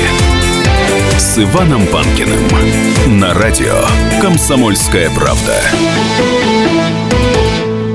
с 1.16 1.38
Иваном 1.38 1.86
Панкиным 1.86 3.18
на 3.18 3.32
радио 3.32 3.82
«Комсомольская 4.20 5.08
правда». 5.08 5.58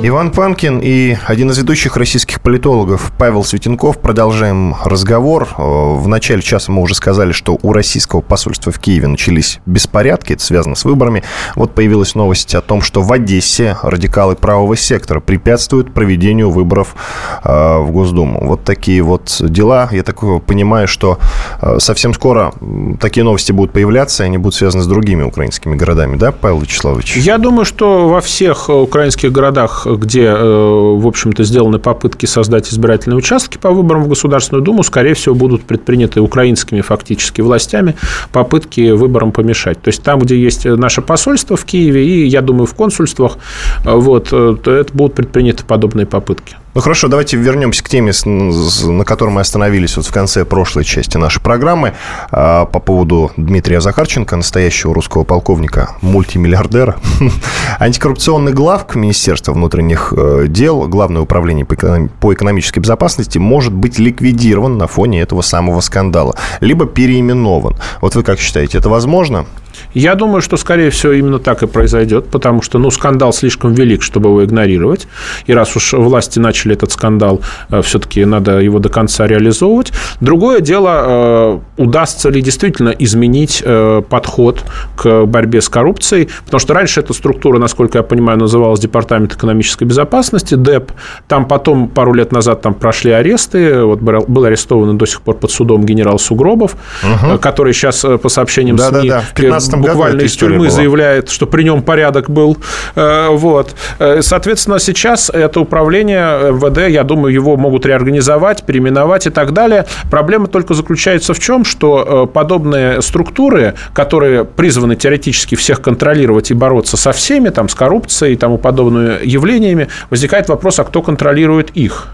Иван 0.01 0.31
Панкин 0.31 0.79
и 0.81 1.17
один 1.25 1.49
из 1.49 1.57
ведущих 1.57 1.97
российских 1.97 2.39
политологов 2.39 3.11
Павел 3.17 3.43
Светенков. 3.43 3.99
Продолжаем 3.99 4.73
разговор. 4.85 5.49
Э, 5.57 5.61
в 5.61 6.07
начале 6.07 6.41
часа 6.41 6.71
мы 6.71 6.81
уже 6.81 6.95
сказали, 6.95 7.33
что 7.33 7.59
у 7.61 7.73
российского 7.73 8.21
посольства 8.21 8.71
в 8.71 8.79
Киеве 8.79 9.07
начались 9.07 9.59
беспорядки. 9.65 10.33
Это 10.33 10.41
связано 10.41 10.75
с 10.75 10.85
выборами. 10.85 11.23
Вот 11.55 11.75
появилась 11.75 12.15
новость 12.15 12.55
о 12.55 12.61
том, 12.61 12.81
что 12.81 13.01
в 13.01 13.11
Одессе 13.11 13.75
радикалы 13.83 14.37
правого 14.37 14.77
сектора 14.77 15.19
препятствуют 15.19 15.93
проведению 15.93 16.49
выборов 16.49 16.95
э, 17.43 17.79
в 17.79 17.91
Госдуму. 17.91 18.47
Вот 18.47 18.63
такие 18.63 19.01
вот 19.01 19.35
дела. 19.41 19.89
Я 19.91 20.03
так 20.03 20.21
понимаю, 20.45 20.87
что 20.87 21.19
э, 21.61 21.79
совсем 21.79 22.13
скоро 22.13 22.53
такие 23.01 23.25
новости 23.25 23.51
будут 23.51 23.73
появляться, 23.73 24.23
и 24.23 24.27
они 24.27 24.37
будут 24.37 24.55
связаны 24.55 24.81
с 24.81 24.87
другими 24.87 25.23
украинскими 25.23 25.75
городами, 25.75 26.15
да, 26.15 26.31
Павел 26.31 26.61
Вячеславович? 26.61 27.17
Я 27.17 27.37
думаю, 27.37 27.65
что 27.65 28.07
во 28.07 28.21
всех 28.21 28.69
украинских 28.69 29.33
городах 29.33 29.87
где, 29.97 30.25
э, 30.25 30.35
в 30.35 31.07
общем-то, 31.07 31.43
сделаны 31.43 31.79
попытки 31.79 32.25
создать 32.25 32.71
избирательные 32.71 33.17
участки 33.17 33.57
по 33.57 33.71
выборам 33.71 34.03
в 34.03 34.07
Государственную 34.09 34.63
Думу, 34.63 34.83
скорее 34.83 35.13
всего, 35.13 35.35
будут 35.35 35.63
предприняты 35.63 36.21
украинскими 36.21 36.81
фактически 36.81 37.41
властями 37.41 37.95
попытки 38.31 38.91
выборам 38.91 39.31
помешать. 39.31 39.81
То 39.81 39.89
есть 39.89 40.03
там, 40.03 40.19
где 40.19 40.37
есть 40.37 40.65
наше 40.65 41.01
посольство 41.01 41.55
в 41.55 41.65
Киеве 41.65 42.05
и, 42.05 42.27
я 42.27 42.41
думаю, 42.41 42.65
в 42.65 42.73
консульствах, 42.73 43.37
э, 43.85 43.91
вот, 43.93 44.29
э, 44.31 44.55
то 44.61 44.71
это 44.71 44.93
будут 44.93 45.15
предприняты 45.15 45.63
подобные 45.65 46.05
попытки. 46.05 46.55
Ну 46.79 46.83
хорошо, 46.83 47.09
давайте 47.09 47.35
вернемся 47.35 47.83
к 47.83 47.89
теме, 47.89 48.13
на 48.23 49.03
которой 49.03 49.31
мы 49.31 49.41
остановились 49.41 49.97
вот 49.97 50.05
в 50.05 50.13
конце 50.13 50.45
прошлой 50.45 50.85
части 50.85 51.17
нашей 51.17 51.41
программы 51.41 51.93
а, 52.31 52.63
по 52.63 52.79
поводу 52.79 53.33
Дмитрия 53.35 53.81
Захарченко, 53.81 54.37
настоящего 54.37 54.93
русского 54.93 55.25
полковника, 55.25 55.97
мультимиллиардера. 55.99 56.95
Антикоррупционный 57.79 58.53
главк 58.53 58.95
Министерства 58.95 59.51
внутренних 59.51 60.13
э, 60.15 60.45
дел, 60.47 60.87
Главное 60.87 61.21
управление 61.21 61.65
по 61.65 62.33
экономической 62.33 62.79
безопасности 62.79 63.37
может 63.37 63.73
быть 63.73 63.99
ликвидирован 63.99 64.77
на 64.77 64.87
фоне 64.87 65.19
этого 65.19 65.41
самого 65.41 65.81
скандала, 65.81 66.37
либо 66.61 66.85
переименован. 66.85 67.75
Вот 67.99 68.15
вы 68.15 68.23
как 68.23 68.39
считаете, 68.39 68.77
это 68.77 68.87
возможно? 68.87 69.45
Я 69.93 70.15
думаю, 70.15 70.41
что, 70.41 70.57
скорее 70.57 70.89
всего, 70.89 71.13
именно 71.13 71.39
так 71.39 71.63
и 71.63 71.67
произойдет, 71.67 72.27
потому 72.29 72.61
что, 72.61 72.77
ну, 72.77 72.91
скандал 72.91 73.33
слишком 73.33 73.73
велик, 73.73 74.03
чтобы 74.03 74.29
его 74.29 74.43
игнорировать. 74.43 75.07
И 75.47 75.53
раз 75.53 75.75
уж 75.75 75.93
власти 75.93 76.39
начали 76.39 76.73
этот 76.73 76.91
скандал, 76.91 77.41
э, 77.69 77.81
все-таки 77.81 78.25
надо 78.25 78.59
его 78.59 78.79
до 78.79 78.89
конца 78.89 79.27
реализовывать. 79.27 79.91
Другое 80.21 80.61
дело, 80.61 81.59
э, 81.77 81.81
удастся 81.81 82.29
ли 82.29 82.41
действительно 82.41 82.89
изменить 82.89 83.63
э, 83.65 84.01
подход 84.07 84.63
к 84.95 85.25
борьбе 85.25 85.61
с 85.61 85.69
коррупцией, 85.69 86.29
потому 86.45 86.59
что 86.59 86.73
раньше 86.73 86.99
эта 86.99 87.13
структура, 87.13 87.57
насколько 87.59 87.97
я 87.97 88.03
понимаю, 88.03 88.39
называлась 88.39 88.79
Департамент 88.79 89.33
экономической 89.33 89.85
безопасности, 89.85 90.55
ДЭП. 90.55 90.91
Там 91.27 91.47
потом, 91.47 91.87
пару 91.87 92.13
лет 92.13 92.31
назад, 92.31 92.61
там 92.61 92.73
прошли 92.73 93.11
аресты. 93.11 93.83
Вот 93.83 94.01
был 94.01 94.43
арестован 94.43 94.97
до 94.97 95.05
сих 95.05 95.21
пор 95.21 95.35
под 95.35 95.51
судом 95.51 95.85
генерал 95.85 96.19
Сугробов, 96.19 96.75
угу. 97.03 97.37
который 97.39 97.73
сейчас, 97.73 98.05
по 98.21 98.29
сообщениям 98.29 98.75
да, 98.75 98.89
СМИ, 98.89 99.09
да, 99.09 99.15
да. 99.15 99.23
В 99.33 99.33
буквально 99.81 100.21
из 100.21 100.35
тюрьмы 100.35 100.59
была. 100.59 100.69
заявляет, 100.69 101.29
что 101.29 101.47
при 101.47 101.63
нем 101.63 101.81
порядок 101.81 102.29
был. 102.29 102.57
Э, 102.95 103.29
вот. 103.29 103.75
Э, 103.99 104.21
соответственно, 104.21 104.79
сейчас 104.79 105.29
это 105.29 105.59
управление 105.59 106.51
МВД, 106.51 106.89
я 106.89 107.03
думаю, 107.03 107.33
его 107.33 107.57
могут 107.57 107.85
реорганизовать, 107.85 108.65
переименовать 108.65 109.27
и 109.27 109.29
так 109.29 109.53
далее. 109.53 109.85
Проблема 110.09 110.47
только 110.47 110.73
заключается 110.73 111.33
в 111.33 111.39
чем, 111.39 111.65
что 111.65 112.25
э, 112.29 112.33
подобные 112.33 113.01
структуры, 113.01 113.75
которые 113.93 114.45
призваны 114.45 114.95
теоретически 114.95 115.55
всех 115.55 115.81
контролировать 115.81 116.51
и 116.51 116.53
бороться 116.53 116.97
со 116.97 117.11
всеми, 117.11 117.49
там, 117.49 117.69
с 117.69 117.75
коррупцией 117.75 118.33
и 118.33 118.35
тому 118.35 118.57
подобными 118.57 119.25
явлениями, 119.25 119.87
возникает 120.09 120.49
вопрос, 120.49 120.79
а 120.79 120.83
кто 120.83 121.01
контролирует 121.01 121.71
их? 121.71 122.07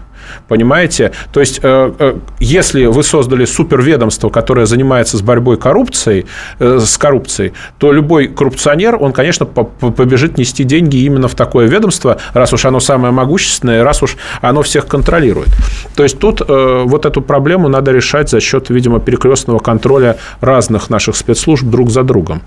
Понимаете? 0.48 1.12
То 1.32 1.40
есть, 1.40 1.60
э, 1.62 1.92
э, 1.98 2.14
если 2.40 2.86
вы 2.86 3.02
создали 3.02 3.44
суперведомство, 3.44 4.28
которое 4.28 4.66
занимается 4.66 5.16
с 5.16 5.22
борьбой 5.22 5.56
коррупцией, 5.56 6.26
э, 6.58 6.78
с 6.80 6.98
коррупцией, 6.98 7.52
то 7.78 7.92
любой 7.92 8.28
коррупционер, 8.28 8.96
он, 9.00 9.12
конечно, 9.12 9.46
побежит 9.46 10.38
нести 10.38 10.64
деньги 10.64 10.96
именно 10.98 11.28
в 11.28 11.34
такое 11.34 11.66
ведомство, 11.66 12.18
раз 12.32 12.52
уж 12.52 12.64
оно 12.64 12.80
самое 12.80 13.12
могущественное, 13.12 13.84
раз 13.84 14.02
уж 14.02 14.16
оно 14.40 14.62
всех 14.62 14.86
контролирует. 14.86 15.48
То 15.94 16.02
есть, 16.02 16.18
тут 16.18 16.42
вот 16.46 17.06
эту 17.06 17.22
проблему 17.22 17.68
надо 17.68 17.92
решать 17.92 18.30
за 18.30 18.40
счет, 18.40 18.70
видимо, 18.70 19.00
перекрестного 19.00 19.58
контроля 19.58 20.16
разных 20.40 20.90
наших 20.90 21.16
спецслужб 21.16 21.64
друг 21.64 21.90
за 21.90 22.02
другом. 22.02 22.42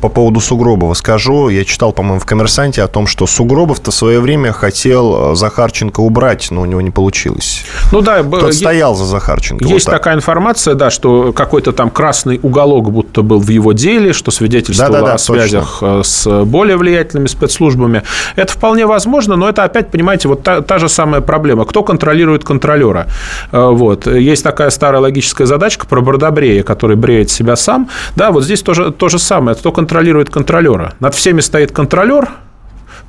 По 0.00 0.08
поводу 0.08 0.40
Сугробова 0.40 0.94
скажу. 0.94 1.48
Я 1.48 1.64
читал, 1.64 1.92
по-моему, 1.92 2.20
в 2.20 2.26
«Коммерсанте» 2.26 2.82
о 2.82 2.88
том, 2.88 3.06
что 3.06 3.26
Сугробов-то 3.26 3.90
в 3.90 3.94
свое 3.94 4.20
время 4.20 4.52
хотел 4.52 5.34
Захарченко 5.34 6.00
убрать, 6.00 6.48
но 6.50 6.62
у 6.62 6.64
него 6.64 6.80
не 6.80 6.90
получилось 6.90 7.19
получилось. 7.20 7.64
Ну 7.92 8.00
да, 8.00 8.22
Тот 8.22 8.48
есть, 8.48 8.60
стоял 8.60 8.94
за 8.94 9.04
Захарченко. 9.04 9.64
Есть 9.64 9.86
вот 9.86 9.92
так. 9.92 10.00
такая 10.00 10.16
информация, 10.16 10.74
да, 10.74 10.90
что 10.90 11.32
какой-то 11.32 11.72
там 11.72 11.90
красный 11.90 12.40
уголок 12.42 12.90
будто 12.90 13.22
был 13.22 13.40
в 13.40 13.48
его 13.48 13.72
деле, 13.72 14.12
что 14.12 14.30
свидетельствовало 14.30 14.94
Да-да-да, 14.94 15.14
о 15.14 15.18
связях 15.18 15.78
э, 15.82 16.02
с 16.04 16.44
более 16.44 16.76
влиятельными 16.76 17.26
спецслужбами. 17.26 18.02
Это 18.36 18.52
вполне 18.52 18.86
возможно, 18.86 19.36
но 19.36 19.48
это 19.48 19.64
опять, 19.64 19.90
понимаете, 19.90 20.28
вот 20.28 20.42
та, 20.42 20.60
та 20.60 20.78
же 20.78 20.88
самая 20.88 21.20
проблема. 21.20 21.64
Кто 21.64 21.82
контролирует 21.82 22.44
контролера? 22.44 23.06
Э, 23.52 23.70
Вот. 23.70 24.06
Есть 24.06 24.44
такая 24.44 24.70
старая 24.70 25.00
логическая 25.00 25.46
задачка 25.46 25.86
про 25.86 26.00
Бродобрея, 26.00 26.62
который 26.62 26.96
бреет 26.96 27.30
себя 27.30 27.56
сам. 27.56 27.88
Да, 28.16 28.30
вот 28.30 28.44
здесь 28.44 28.62
тоже 28.62 28.90
то 28.90 29.08
же 29.08 29.18
самое. 29.18 29.56
Кто 29.56 29.72
контролирует 29.72 30.30
контролера? 30.30 30.94
Над 31.00 31.14
всеми 31.14 31.40
стоит 31.40 31.72
контролер, 31.72 32.28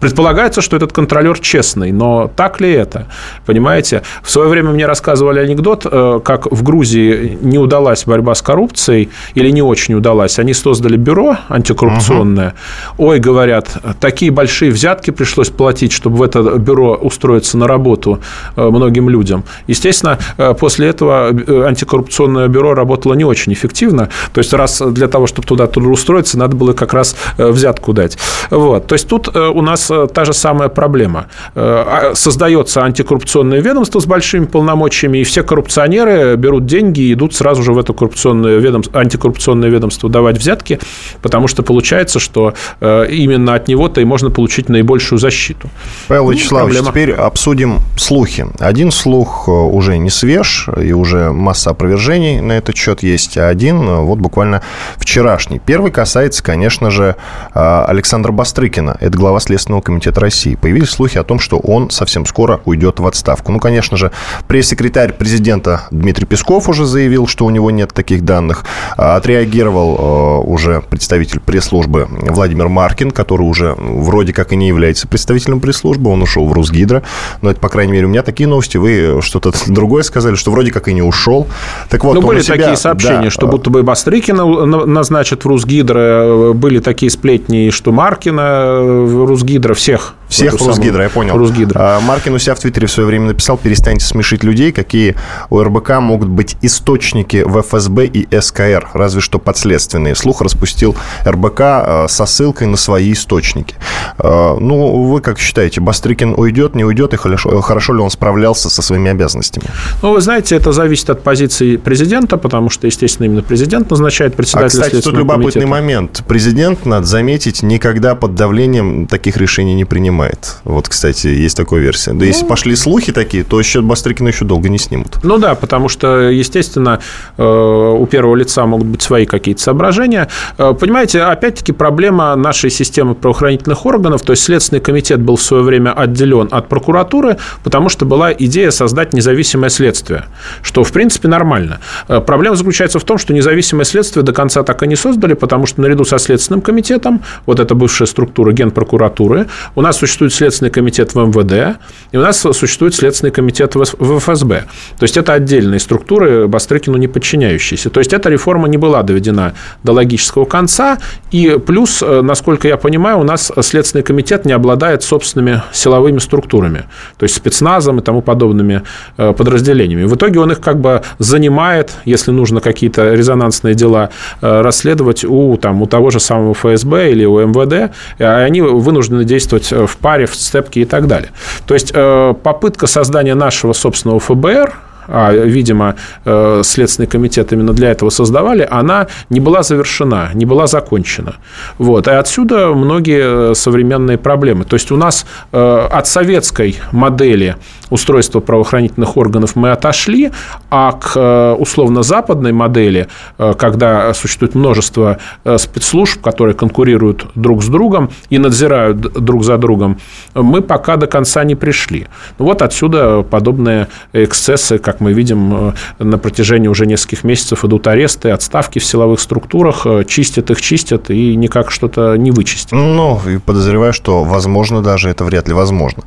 Предполагается, 0.01 0.61
что 0.61 0.75
этот 0.75 0.93
контролер 0.93 1.37
честный, 1.37 1.91
но 1.91 2.29
так 2.35 2.59
ли 2.59 2.71
это? 2.71 3.05
Понимаете? 3.45 4.01
В 4.23 4.31
свое 4.31 4.49
время 4.49 4.71
мне 4.71 4.87
рассказывали 4.87 5.39
анекдот, 5.39 5.85
э, 5.89 6.19
как 6.25 6.51
в 6.51 6.63
Грузии 6.63 7.37
не 7.39 7.59
удалась 7.59 8.05
борьба 8.05 8.33
с 8.33 8.41
коррупцией, 8.41 9.09
или 9.35 9.51
не 9.51 9.61
очень 9.61 9.93
удалась. 9.93 10.39
Они 10.39 10.55
создали 10.55 10.97
бюро 10.97 11.37
антикоррупционное. 11.49 12.55
Ой, 12.97 13.19
говорят, 13.19 13.77
такие 13.99 14.31
большие 14.31 14.71
взятки 14.71 15.11
пришлось 15.11 15.51
платить, 15.51 15.91
чтобы 15.91 16.17
в 16.17 16.23
это 16.23 16.41
бюро 16.41 16.95
устроиться 16.95 17.59
на 17.59 17.67
работу 17.67 18.21
э, 18.55 18.69
многим 18.69 19.07
людям. 19.07 19.43
Естественно, 19.67 20.17
э, 20.37 20.55
после 20.59 20.87
этого 20.87 21.27
антикоррупционное 21.27 22.47
бюро 22.47 22.73
работало 22.73 23.13
не 23.13 23.23
очень 23.23 23.53
эффективно. 23.53 24.09
То 24.33 24.39
есть, 24.39 24.51
раз 24.51 24.81
для 24.81 25.07
того, 25.07 25.27
чтобы 25.27 25.47
туда 25.47 25.65
устроиться, 25.65 26.39
надо 26.39 26.55
было 26.55 26.73
как 26.73 26.93
раз 26.93 27.15
взятку 27.37 27.93
дать. 27.93 28.17
Вот. 28.49 28.87
То 28.87 28.95
есть, 28.95 29.07
тут 29.07 29.35
у 29.35 29.61
нас 29.61 29.90
та 30.13 30.25
же 30.25 30.33
самая 30.33 30.69
проблема. 30.69 31.25
Э, 31.55 31.83
а- 31.87 32.15
Создается 32.15 32.81
антикоррупционное 32.83 33.61
ведомство 33.61 33.99
с 33.99 34.05
большими 34.05 34.45
полномочиями, 34.45 35.19
и 35.19 35.23
все 35.23 35.43
коррупционеры 35.43 36.35
берут 36.35 36.65
деньги 36.65 37.01
и 37.01 37.13
идут 37.13 37.33
сразу 37.35 37.63
же 37.63 37.73
в 37.73 37.77
это 37.77 37.93
коррупционное 37.93 38.57
ведомство, 38.59 38.99
антикоррупционное 38.99 39.69
ведомство 39.69 40.09
давать 40.09 40.37
взятки, 40.37 40.79
потому 41.21 41.47
что 41.47 41.63
получается, 41.63 42.19
что 42.19 42.53
э, 42.79 43.07
именно 43.09 43.53
от 43.55 43.67
него-то 43.67 44.01
и 44.01 44.05
можно 44.05 44.29
получить 44.29 44.69
наибольшую 44.69 45.19
защиту. 45.19 45.69
Павел 46.07 46.25
Ну, 46.25 46.31
Вячеславович, 46.31 46.75
проблема. 46.77 46.91
теперь 46.91 47.11
обсудим 47.13 47.79
слухи. 47.97 48.45
Один 48.59 48.91
слух 48.91 49.45
э, 49.47 49.51
уже 49.51 49.97
не 49.97 50.09
свеж, 50.09 50.69
и 50.81 50.93
уже 50.93 51.31
масса 51.31 51.71
опровержений 51.71 52.39
на 52.41 52.53
этот 52.53 52.75
счет 52.75 53.03
есть, 53.03 53.37
а 53.37 53.47
один 53.47 53.81
э, 53.87 53.99
вот 54.01 54.19
буквально 54.19 54.61
вчерашний. 54.97 55.59
Первый 55.59 55.91
касается, 55.91 56.43
конечно 56.43 56.91
же, 56.91 57.15
э, 57.53 57.83
Александра 57.87 58.31
Бастрыкина, 58.31 58.97
это 58.99 59.17
глава 59.17 59.39
Следственного 59.39 59.80
комитета 59.81 60.19
России. 60.21 60.55
Появились 60.55 60.89
слухи 60.89 61.17
о 61.17 61.23
том, 61.23 61.39
что 61.39 61.57
он 61.57 61.89
совсем 61.89 62.25
скоро 62.25 62.61
уйдет 62.65 62.99
в 62.99 63.05
отставку. 63.07 63.51
Ну, 63.51 63.59
конечно 63.59 63.97
же, 63.97 64.11
пресс-секретарь 64.47 65.13
президента 65.13 65.87
Дмитрий 65.91 66.25
Песков 66.25 66.69
уже 66.69 66.85
заявил, 66.85 67.27
что 67.27 67.45
у 67.45 67.49
него 67.49 67.71
нет 67.71 67.93
таких 67.93 68.23
данных. 68.23 68.65
А 68.97 69.15
Отреагировал 69.15 70.41
э, 70.43 70.47
уже 70.47 70.81
представитель 70.81 71.39
пресс-службы 71.39 72.07
Владимир 72.09 72.67
Маркин, 72.67 73.11
который 73.11 73.43
уже 73.43 73.75
вроде 73.77 74.33
как 74.33 74.51
и 74.53 74.55
не 74.55 74.67
является 74.67 75.07
представителем 75.07 75.59
пресс-службы, 75.59 76.09
он 76.09 76.21
ушел 76.21 76.47
в 76.47 76.53
Русгидро. 76.53 77.03
Но 77.41 77.51
это, 77.51 77.59
по 77.59 77.69
крайней 77.69 77.93
мере, 77.93 78.05
у 78.05 78.09
меня 78.09 78.23
такие 78.23 78.47
новости. 78.47 78.77
Вы 78.77 79.21
что-то 79.21 79.51
другое 79.67 80.03
сказали, 80.03 80.35
что 80.35 80.51
вроде 80.51 80.71
как 80.71 80.87
и 80.87 80.93
не 80.93 81.01
ушел. 81.01 81.47
Так 81.89 82.03
вот, 82.03 82.15
Ну, 82.15 82.21
были 82.21 82.41
себя- 82.41 82.55
такие 82.57 82.77
сообщения, 82.77 83.25
да, 83.25 83.29
что 83.29 83.47
э, 83.47 83.49
будто 83.51 83.69
бы 83.69 83.83
Бастрыкина 83.83 84.45
на- 84.65 84.85
назначат 84.85 85.43
в 85.45 85.47
Русгидро, 85.47 86.53
были 86.53 86.79
такие 86.79 87.09
сплетни, 87.09 87.69
что 87.69 87.91
Маркина 87.91 88.79
в 88.81 89.25
Русгидро, 89.25 89.70
всех. 89.73 90.15
Всех 90.31 90.53
Русгидро, 90.59 91.03
я 91.03 91.09
понял. 91.09 91.37
Русгидро. 91.37 91.77
А, 91.79 91.99
Маркин 91.99 92.33
у 92.33 92.39
себя 92.39 92.55
в 92.55 92.59
Твиттере 92.59 92.87
в 92.87 92.91
свое 92.91 93.05
время 93.07 93.27
написал, 93.27 93.57
перестаньте 93.57 94.05
смешить 94.05 94.43
людей, 94.43 94.71
какие 94.71 95.15
у 95.49 95.61
РБК 95.61 95.99
могут 95.99 96.29
быть 96.29 96.55
источники 96.61 97.43
в 97.45 97.61
ФСБ 97.61 98.05
и 98.05 98.39
СКР, 98.39 98.89
разве 98.93 99.19
что 99.19 99.39
подследственные. 99.39 100.15
Слух 100.15 100.41
распустил 100.41 100.95
РБК 101.25 101.59
а, 101.61 102.05
со 102.07 102.25
ссылкой 102.25 102.67
на 102.67 102.77
свои 102.77 103.11
источники. 103.11 103.75
А, 104.17 104.57
Ну, 104.57 105.03
вы 105.03 105.19
как 105.19 105.37
считаете, 105.37 105.81
Бастрыкин 105.81 106.33
уйдет, 106.37 106.75
не 106.75 106.85
уйдет, 106.85 107.13
и 107.13 107.17
хорошо, 107.17 107.59
хорошо 107.61 107.93
ли 107.93 107.99
он 107.99 108.09
справлялся 108.09 108.69
со 108.69 108.81
своими 108.81 109.11
обязанностями? 109.11 109.65
Ну, 110.01 110.13
вы 110.13 110.21
знаете, 110.21 110.55
это 110.55 110.71
зависит 110.71 111.09
от 111.09 111.23
позиции 111.23 111.75
президента, 111.75 112.37
потому 112.37 112.69
что, 112.69 112.87
естественно, 112.87 113.25
именно 113.25 113.41
президент 113.43 113.89
назначает 113.89 114.33
А, 114.33 114.37
председателя 114.37 114.83
кстати, 114.83 115.03
тут 115.03 115.13
любопытный 115.13 115.51
комитета. 115.51 115.67
момент. 115.67 116.23
Президент, 116.25 116.85
надо 116.85 117.05
заметить, 117.05 117.63
никогда 117.63 118.15
под 118.15 118.35
давлением 118.35 119.07
таких 119.07 119.35
решений 119.35 119.73
не 119.75 119.83
принимает. 119.83 120.20
Вот, 120.63 120.87
кстати, 120.89 121.27
есть 121.27 121.57
такая 121.57 121.79
версия. 121.79 122.11
Да 122.11 122.17
Ну. 122.19 122.23
если 122.25 122.45
пошли 122.45 122.75
слухи 122.75 123.11
такие, 123.11 123.43
то 123.43 123.61
счет 123.63 123.83
Бастрыкина 123.83 124.29
еще 124.29 124.45
долго 124.45 124.69
не 124.69 124.77
снимут. 124.77 125.17
Ну 125.23 125.37
да, 125.37 125.55
потому 125.55 125.89
что, 125.89 126.29
естественно, 126.29 126.99
э, 127.37 127.43
у 127.43 128.05
первого 128.05 128.35
лица 128.35 128.65
могут 128.65 128.87
быть 128.87 129.01
свои 129.01 129.25
какие-то 129.25 129.61
соображения. 129.61 130.27
Э, 130.57 130.73
Понимаете, 130.79 131.21
опять-таки 131.21 131.71
проблема 131.71 132.35
нашей 132.35 132.69
системы 132.69 133.15
правоохранительных 133.15 133.85
органов, 133.85 134.21
то 134.21 134.31
есть 134.31 134.43
Следственный 134.43 134.81
комитет 134.81 135.19
был 135.19 135.35
в 135.35 135.41
свое 135.41 135.63
время 135.63 135.91
отделен 135.91 136.47
от 136.51 136.67
прокуратуры, 136.69 137.37
потому 137.63 137.89
что 137.89 138.05
была 138.05 138.31
идея 138.31 138.71
создать 138.71 139.13
независимое 139.13 139.69
следствие, 139.69 140.25
что, 140.61 140.83
в 140.83 140.91
принципе, 140.91 141.27
нормально. 141.27 141.79
Э, 142.07 142.19
Проблема 142.21 142.55
заключается 142.55 142.99
в 142.99 143.03
том, 143.03 143.17
что 143.17 143.33
независимое 143.33 143.85
следствие 143.85 144.23
до 144.23 144.33
конца 144.33 144.63
так 144.63 144.83
и 144.83 144.87
не 144.87 144.95
создали, 144.95 145.33
потому 145.33 145.65
что 145.65 145.81
наряду 145.81 146.05
со 146.05 146.17
Следственным 146.19 146.61
комитетом, 146.61 147.21
вот 147.45 147.59
эта 147.59 147.75
бывшая 147.75 148.05
структура 148.05 148.51
Генпрокуратуры, 148.51 149.47
у 149.75 149.81
нас 149.81 149.97
существует 149.97 150.10
Следственный 150.11 150.71
комитет 150.71 151.13
в 151.13 151.19
МВД, 151.19 151.79
и 152.11 152.17
у 152.17 152.21
нас 152.21 152.39
существует 152.39 152.95
Следственный 152.95 153.31
комитет 153.31 153.75
в 153.75 154.19
ФСБ. 154.19 154.65
То 154.99 155.03
есть 155.03 155.17
это 155.17 155.33
отдельные 155.33 155.79
структуры, 155.79 156.47
Бастрыкину 156.47 156.97
не 156.97 157.07
подчиняющиеся. 157.07 157.89
То 157.89 157.99
есть 157.99 158.13
эта 158.13 158.29
реформа 158.29 158.67
не 158.67 158.77
была 158.77 159.03
доведена 159.03 159.53
до 159.83 159.93
логического 159.93 160.45
конца. 160.45 160.97
И 161.31 161.57
плюс, 161.65 162.01
э, 162.01 162.21
насколько 162.21 162.67
я 162.67 162.77
понимаю, 162.77 163.19
у 163.19 163.23
нас 163.23 163.51
Следственный 163.61 164.03
комитет 164.03 164.45
не 164.45 164.53
обладает 164.53 165.03
собственными 165.03 165.61
силовыми 165.71 166.19
структурами, 166.19 166.85
то 167.17 167.23
есть 167.23 167.35
спецназом 167.35 167.99
и 167.99 168.01
тому 168.01 168.21
подобными 168.21 168.83
э, 169.17 169.33
подразделениями. 169.33 170.03
В 170.03 170.15
итоге 170.15 170.39
он 170.39 170.51
их 170.51 170.59
как 170.61 170.79
бы 170.79 171.01
занимает, 171.19 171.91
если 172.05 172.31
нужно 172.31 172.61
какие-то 172.61 173.13
резонансные 173.13 173.75
дела 173.75 174.09
э, 174.41 174.61
расследовать 174.61 175.23
у, 175.23 175.57
там, 175.57 175.81
у 175.81 175.87
того 175.87 176.09
же 176.09 176.19
самого 176.19 176.53
ФСБ 176.53 177.11
или 177.11 177.25
у 177.25 177.39
МВД, 177.39 177.93
а 178.19 178.43
они 178.43 178.61
вынуждены 178.61 179.23
действовать 179.23 179.71
в 179.71 179.97
паре, 180.01 180.25
в 180.25 180.35
сцепке 180.35 180.81
и 180.81 180.85
так 180.85 181.07
далее. 181.07 181.31
То 181.65 181.73
есть 181.73 181.91
э, 181.93 182.33
попытка 182.43 182.87
создания 182.87 183.35
нашего 183.35 183.73
собственного 183.73 184.19
ФБР, 184.19 184.73
а, 185.11 185.33
видимо, 185.33 185.95
э, 186.25 186.61
Следственный 186.63 187.07
комитет 187.07 187.51
именно 187.53 187.73
для 187.73 187.91
этого 187.91 188.09
создавали, 188.09 188.67
она 188.69 189.07
не 189.29 189.39
была 189.39 189.63
завершена, 189.63 190.29
не 190.33 190.45
была 190.45 190.67
закончена. 190.67 191.35
Вот. 191.77 192.07
И 192.07 192.11
отсюда 192.11 192.67
многие 192.67 193.51
э, 193.51 193.55
современные 193.55 194.17
проблемы. 194.17 194.63
То 194.63 194.75
есть 194.75 194.91
у 194.91 194.95
нас 194.95 195.25
э, 195.51 195.87
от 195.91 196.07
советской 196.07 196.77
модели 196.91 197.57
устройства 197.89 198.39
правоохранительных 198.39 199.17
органов 199.17 199.57
мы 199.57 199.71
отошли, 199.71 200.31
а 200.69 200.93
к 200.93 201.55
условно-западной 201.59 202.53
модели, 202.53 203.09
когда 203.37 204.13
существует 204.13 204.55
множество 204.55 205.17
спецслужб, 205.57 206.21
которые 206.21 206.55
конкурируют 206.55 207.25
друг 207.35 207.61
с 207.61 207.67
другом 207.67 208.09
и 208.29 208.37
надзирают 208.37 209.01
друг 209.01 209.43
за 209.43 209.57
другом, 209.57 209.99
мы 210.33 210.61
пока 210.61 210.95
до 210.95 211.07
конца 211.07 211.43
не 211.43 211.55
пришли. 211.55 212.07
Ну 212.39 212.45
вот 212.45 212.61
отсюда 212.61 213.23
подобные 213.23 213.89
эксцессы, 214.13 214.77
как 214.77 215.00
мы 215.01 215.13
видим, 215.13 215.73
э, 215.99 216.03
на 216.03 216.17
протяжении 216.17 216.67
уже 216.67 216.85
нескольких 216.85 217.23
месяцев 217.23 217.65
идут 217.65 217.87
аресты, 217.87 218.29
отставки 218.29 218.79
в 218.79 218.85
силовых 218.85 219.19
структурах, 219.19 219.85
э, 219.85 220.03
чистят 220.07 220.51
их, 220.51 220.61
чистят 220.61 221.09
и 221.09 221.35
никак 221.35 221.71
что-то 221.71 222.15
не 222.15 222.31
вычистят. 222.31 222.71
Ну, 222.71 223.19
и 223.27 223.37
подозреваю, 223.37 223.93
что, 223.93 224.23
возможно, 224.23 224.81
даже 224.81 225.09
это 225.09 225.23
вряд 225.23 225.47
ли 225.47 225.53
возможно. 225.53 226.03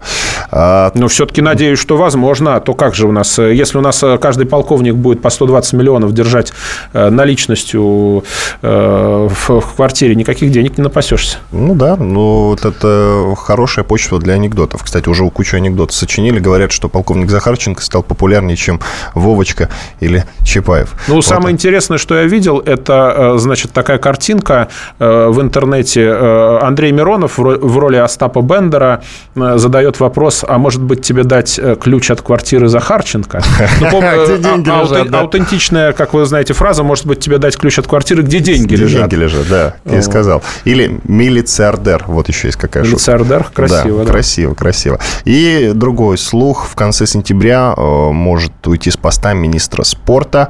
А, 0.51 0.93
Но 0.95 1.09
все-таки 1.09 1.43
надеюсь, 1.43 1.79
что 1.79 1.97
возможно. 1.97 2.57
А 2.57 2.61
то 2.61 2.75
как 2.75 2.95
же 2.95 3.07
у 3.07 3.13
нас, 3.13 3.39
э, 3.39 3.55
если 3.55 3.79
у 3.79 3.81
нас 3.83 4.03
каждый 4.21 4.47
полковник 4.47 4.95
будет 4.95 5.21
по 5.21 5.31
120 5.31 5.73
миллионов 5.75 6.13
держать 6.13 6.53
наличностью 6.93 8.25
в 8.63 9.65
квартире, 9.77 10.15
никаких 10.15 10.51
денег 10.51 10.79
не 10.79 10.85
напасешься. 10.85 11.39
ну 11.53 11.75
да, 11.75 11.97
ну 11.97 12.49
вот 12.49 12.65
это 12.65 13.35
хорошая 13.37 13.85
почва 13.85 14.19
для 14.19 14.35
анекдотов. 14.35 14.83
Кстати, 14.85 15.09
уже 15.09 15.29
кучу 15.31 15.57
анекдотов 15.57 15.97
сочинили. 15.97 16.39
Говорят, 16.39 16.73
что 16.73 16.89
полковник 16.89 17.31
Захарченко 17.31 17.83
стал 17.83 18.03
популярнее, 18.03 18.57
чем 18.57 18.81
Вовочка 19.15 19.71
или 20.01 20.25
Чапаев. 20.45 20.95
Ну, 21.09 21.15
вот 21.15 21.25
самое 21.25 21.53
интересное, 21.53 21.99
что 21.99 22.17
я 22.17 22.25
видел, 22.25 22.59
это, 22.59 23.35
значит, 23.39 23.73
такая 23.73 23.99
картинка 23.99 24.69
в 24.99 25.41
интернете. 25.41 26.13
Андрей 26.13 26.93
Миронов 26.93 27.39
в 27.39 27.79
роли 27.79 27.97
Остапа 27.97 28.43
Бендера 28.43 29.03
задает 29.35 30.01
вопрос, 30.01 30.45
а 30.47 30.59
может 30.59 30.83
быть 30.83 31.03
тебе 31.03 31.25
дать 31.25 31.59
ключ 31.81 32.11
от 32.11 32.23
квартиры 32.23 32.69
Захарченко? 32.69 33.43
Ну, 33.81 34.01
а, 34.03 35.21
аутентичная, 35.21 35.93
как 35.93 36.15
вы 36.15 36.25
знаете, 36.27 36.55
фраза, 36.55 36.83
может 36.83 37.07
быть 37.07 37.21
тебе 37.21 37.39
дать 37.39 37.57
ключ 37.57 37.79
от 37.79 37.87
квартиры, 37.87 38.23
где 38.23 38.41
деньги 38.41 38.75
лежат. 38.75 39.09
Деньги 39.09 39.23
лежат, 39.23 39.49
да, 39.49 39.75
я 39.85 40.03
сказал. 40.03 40.43
Или 40.65 41.01
милициардер, 41.05 42.05
вот 42.07 42.29
еще 42.29 42.49
есть 42.49 42.59
какая 42.59 42.85
шутка. 42.85 42.97
Милициардер, 42.97 43.45
красиво, 43.53 44.05
да. 44.05 44.11
Красиво, 44.11 44.55
красиво. 44.55 45.01
И 45.25 45.73
другой 45.75 46.19
слух, 46.19 46.67
в 46.69 46.75
конце 46.75 47.07
сентября 47.07 47.75
может 47.77 48.53
уйти 48.71 48.91
с 48.91 48.97
поста 48.97 49.35
министра 49.35 49.83
спорта 49.85 50.49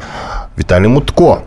Виталий 0.57 0.89
Мутко. 0.89 1.43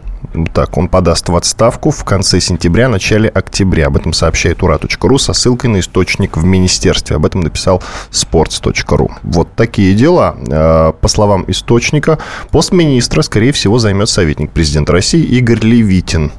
Так, 0.53 0.77
он 0.77 0.87
подаст 0.87 1.29
в 1.29 1.35
отставку 1.35 1.91
в 1.91 2.03
конце 2.03 2.39
сентября, 2.39 2.89
начале 2.89 3.29
октября. 3.29 3.87
Об 3.87 3.97
этом 3.97 4.13
сообщает 4.13 4.61
ура.ру 4.61 5.17
со 5.17 5.33
ссылкой 5.33 5.69
на 5.69 5.79
источник 5.79 6.37
в 6.37 6.43
министерстве. 6.43 7.15
Об 7.15 7.25
этом 7.25 7.41
написал 7.41 7.81
sports.ru. 8.11 9.11
Вот 9.23 9.53
такие 9.55 9.93
дела. 9.95 10.35
Э, 10.49 10.93
по 10.99 11.07
словам 11.07 11.45
источника, 11.47 12.19
пост 12.51 12.71
министра, 12.71 13.21
скорее 13.21 13.51
всего, 13.51 13.79
займет 13.79 14.09
советник 14.09 14.51
президента 14.51 14.91
России 14.91 15.21
Игорь 15.21 15.59
Левитин. 15.59 16.31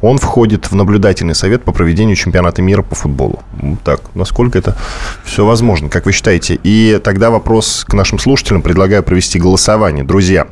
Он 0.00 0.18
входит 0.18 0.70
в 0.70 0.74
наблюдательный 0.74 1.34
совет 1.34 1.64
по 1.64 1.72
проведению 1.72 2.16
чемпионата 2.16 2.62
мира 2.62 2.82
по 2.82 2.94
футболу. 2.94 3.40
Так, 3.84 4.00
насколько 4.14 4.58
это 4.58 4.76
все 5.24 5.44
возможно, 5.44 5.88
как 5.88 6.06
вы 6.06 6.12
считаете? 6.12 6.58
И 6.62 7.00
тогда 7.02 7.30
вопрос 7.30 7.84
к 7.86 7.94
нашим 7.94 8.18
слушателям. 8.18 8.62
Предлагаю 8.62 9.02
провести 9.02 9.38
голосование. 9.38 10.04
Друзья, 10.04 10.46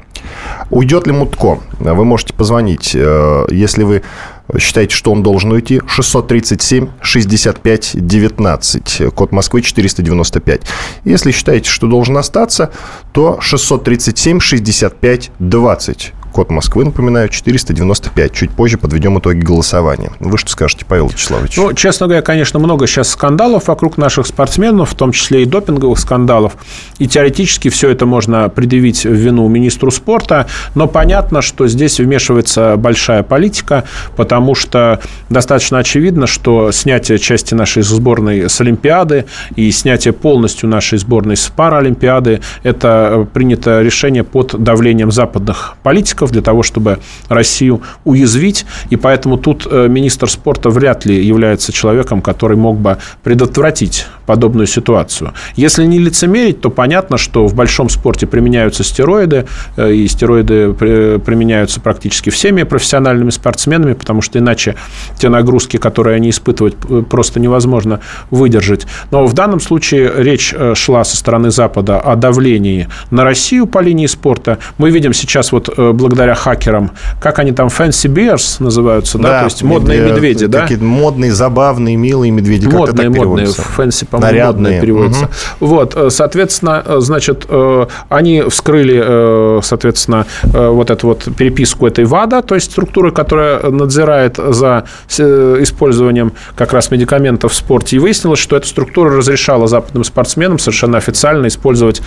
уйдет 0.71 1.07
ли 1.07 1.13
Мутко? 1.13 1.61
Вы 1.79 2.05
можете 2.05 2.35
позвонить, 2.35 2.93
э, 2.95 3.47
если 3.51 3.83
вы 3.83 4.03
считаете, 4.59 4.95
что 4.95 5.13
он 5.13 5.23
должен 5.23 5.53
уйти, 5.53 5.81
637 5.87 6.89
65 7.01 7.91
19, 7.95 9.15
код 9.15 9.33
Москвы 9.33 9.63
495. 9.63 10.63
Если 11.05 11.33
считаете, 11.33 11.71
что 11.71 11.87
должен 11.87 12.17
остаться, 12.17 12.71
то 13.13 13.41
637 13.41 14.41
65 14.41 15.31
20, 15.39 16.13
код 16.35 16.51
Москвы, 16.51 16.85
напоминаю, 16.85 17.29
495. 17.29 18.33
Чуть 18.33 18.51
позже 18.51 18.77
подведем 18.77 19.17
итоги 19.21 19.39
голосования. 19.39 20.11
Вы 20.19 20.37
что 20.37 20.51
скажете, 20.51 20.85
Павел 20.85 21.09
Вячеславович? 21.09 21.57
Ну, 21.57 21.73
честно 21.75 22.07
говоря, 22.07 22.23
конечно, 22.23 22.59
много 22.59 22.89
сейчас 22.89 23.11
скандалов 23.11 23.69
вокруг 23.69 23.99
наших 23.99 24.27
спортсменов, 24.27 24.91
в 24.91 24.95
том 24.97 25.13
числе 25.13 25.43
и 25.43 25.45
допинговых 25.47 25.97
скандалов. 25.97 26.57
И 26.99 27.07
теоретически 27.07 27.69
все 27.69 27.91
это 27.91 28.05
можно 28.05 28.49
предъявить 28.49 29.05
в 29.05 29.13
вину 29.13 29.47
министру 29.47 29.93
спорта. 29.93 30.49
Но 30.75 30.89
понятно, 30.89 31.41
что 31.41 31.69
здесь 31.69 32.01
вмешивается 32.01 32.77
большая 32.77 33.23
политика, 33.23 33.85
потому 34.17 34.57
что 34.57 35.01
достаточно 35.31 35.79
очевидно, 35.79 36.27
что 36.27 36.73
снятие 36.73 37.19
части 37.19 37.55
нашей 37.55 37.85
сборной 37.85 38.51
с 38.51 38.61
Олимпиады 38.61 39.27
и 39.55 39.71
снятие 39.71 40.13
полностью 40.13 40.69
нашей 40.69 40.99
сборной 40.99 41.37
с 41.37 41.49
Паралимпиады– 41.49 42.41
это 42.65 43.29
принято 43.33 43.83
решение 43.83 44.25
под 44.25 44.61
давлением 44.61 45.13
западных 45.13 45.77
политиков, 45.85 46.24
союзников 46.25 46.33
для 46.33 46.43
того, 46.43 46.63
чтобы 46.63 46.99
Россию 47.29 47.81
уязвить. 48.05 48.67
И 48.93 48.97
поэтому 48.97 49.37
тут 49.37 49.67
э, 49.71 49.89
министр 49.89 50.29
спорта 50.29 50.71
вряд 50.71 51.07
ли 51.07 51.25
является 51.25 51.73
человеком, 51.73 52.21
который 52.21 52.57
мог 52.57 52.77
бы 52.77 52.97
предотвратить 53.23 54.07
подобную 54.27 54.67
ситуацию. 54.67 55.33
Если 55.57 55.87
не 55.87 55.99
лицемерить, 55.99 56.61
то 56.61 56.71
понятно, 56.71 57.19
что 57.19 57.47
в 57.47 57.55
большом 57.55 57.89
спорте 57.89 58.27
применяются 58.27 58.85
стероиды, 58.85 59.45
э, 59.77 59.93
и 59.93 60.09
стероиды 60.09 60.73
применяются 61.19 61.81
практически 61.81 62.31
всеми 62.31 62.65
профессиональными 62.65 63.31
спортсменами, 63.31 63.95
потому 63.95 64.23
что 64.23 64.39
иначе 64.39 64.75
те 65.19 65.29
нагрузки, 65.29 65.79
которые 65.79 66.17
они 66.17 66.29
испытывают, 66.29 66.75
э, 66.89 67.03
просто 67.11 67.41
невозможно 67.41 67.99
выдержать. 68.31 68.87
Но 69.11 69.27
в 69.27 69.33
данном 69.33 69.61
случае 69.61 70.11
речь 70.17 70.55
шла 70.75 71.05
со 71.05 71.17
стороны 71.17 71.51
Запада 71.51 72.01
о 72.01 72.17
давлении 72.17 72.89
на 73.11 73.25
Россию 73.25 73.67
по 73.67 73.83
линии 73.83 74.07
спорта. 74.07 74.59
Мы 74.79 74.91
видим 74.91 75.13
сейчас 75.13 75.53
вот 75.53 75.69
благодаря 75.77 76.14
благодаря 76.15 76.35
хакерам, 76.37 76.93
как 77.21 77.41
они 77.41 77.51
там, 77.53 77.67
fancy 77.67 78.09
bears 78.09 78.63
называются, 78.63 79.19
да, 79.19 79.29
да 79.29 79.39
то 79.41 79.45
есть 79.47 79.63
модные 79.65 79.99
медведи, 79.99 80.15
медведи 80.15 80.47
да? 80.47 80.61
Такие 80.63 80.81
модные, 80.81 81.33
забавные, 81.33 81.97
милые 81.97 82.31
медведи, 82.31 82.67
модные, 82.67 83.09
модные, 83.11 83.47
fancy, 83.47 84.07
по-моему, 84.07 84.47
модные 84.47 84.81
переводятся. 84.81 85.25
Угу. 85.25 85.67
Вот, 85.67 85.97
э, 85.97 86.11
соответственно, 86.11 86.83
э, 86.87 86.97
значит, 87.01 87.47
э, 87.49 87.87
они 88.09 88.43
вскрыли, 88.43 89.61
соответственно, 89.63 90.27
вот 90.43 90.91
эту 90.91 91.09
вот 91.09 91.29
переписку 91.37 91.87
этой 91.87 92.05
ВАДА, 92.05 92.43
то 92.43 92.55
есть 92.55 92.71
структуры, 92.71 93.11
которая 93.11 93.71
надзирает 93.71 94.37
за 94.37 94.85
использованием 95.09 96.33
как 96.55 96.73
раз 96.73 96.91
медикаментов 96.91 97.53
в 97.53 97.55
спорте, 97.57 97.97
и 97.97 97.99
выяснилось, 97.99 98.39
что 98.39 98.57
эта 98.57 98.69
структура 98.69 99.17
разрешала 99.17 99.67
западным 99.67 100.05
спортсменам 100.05 100.59
совершенно 100.59 100.99
официально 100.99 101.49
использовать 101.49 102.03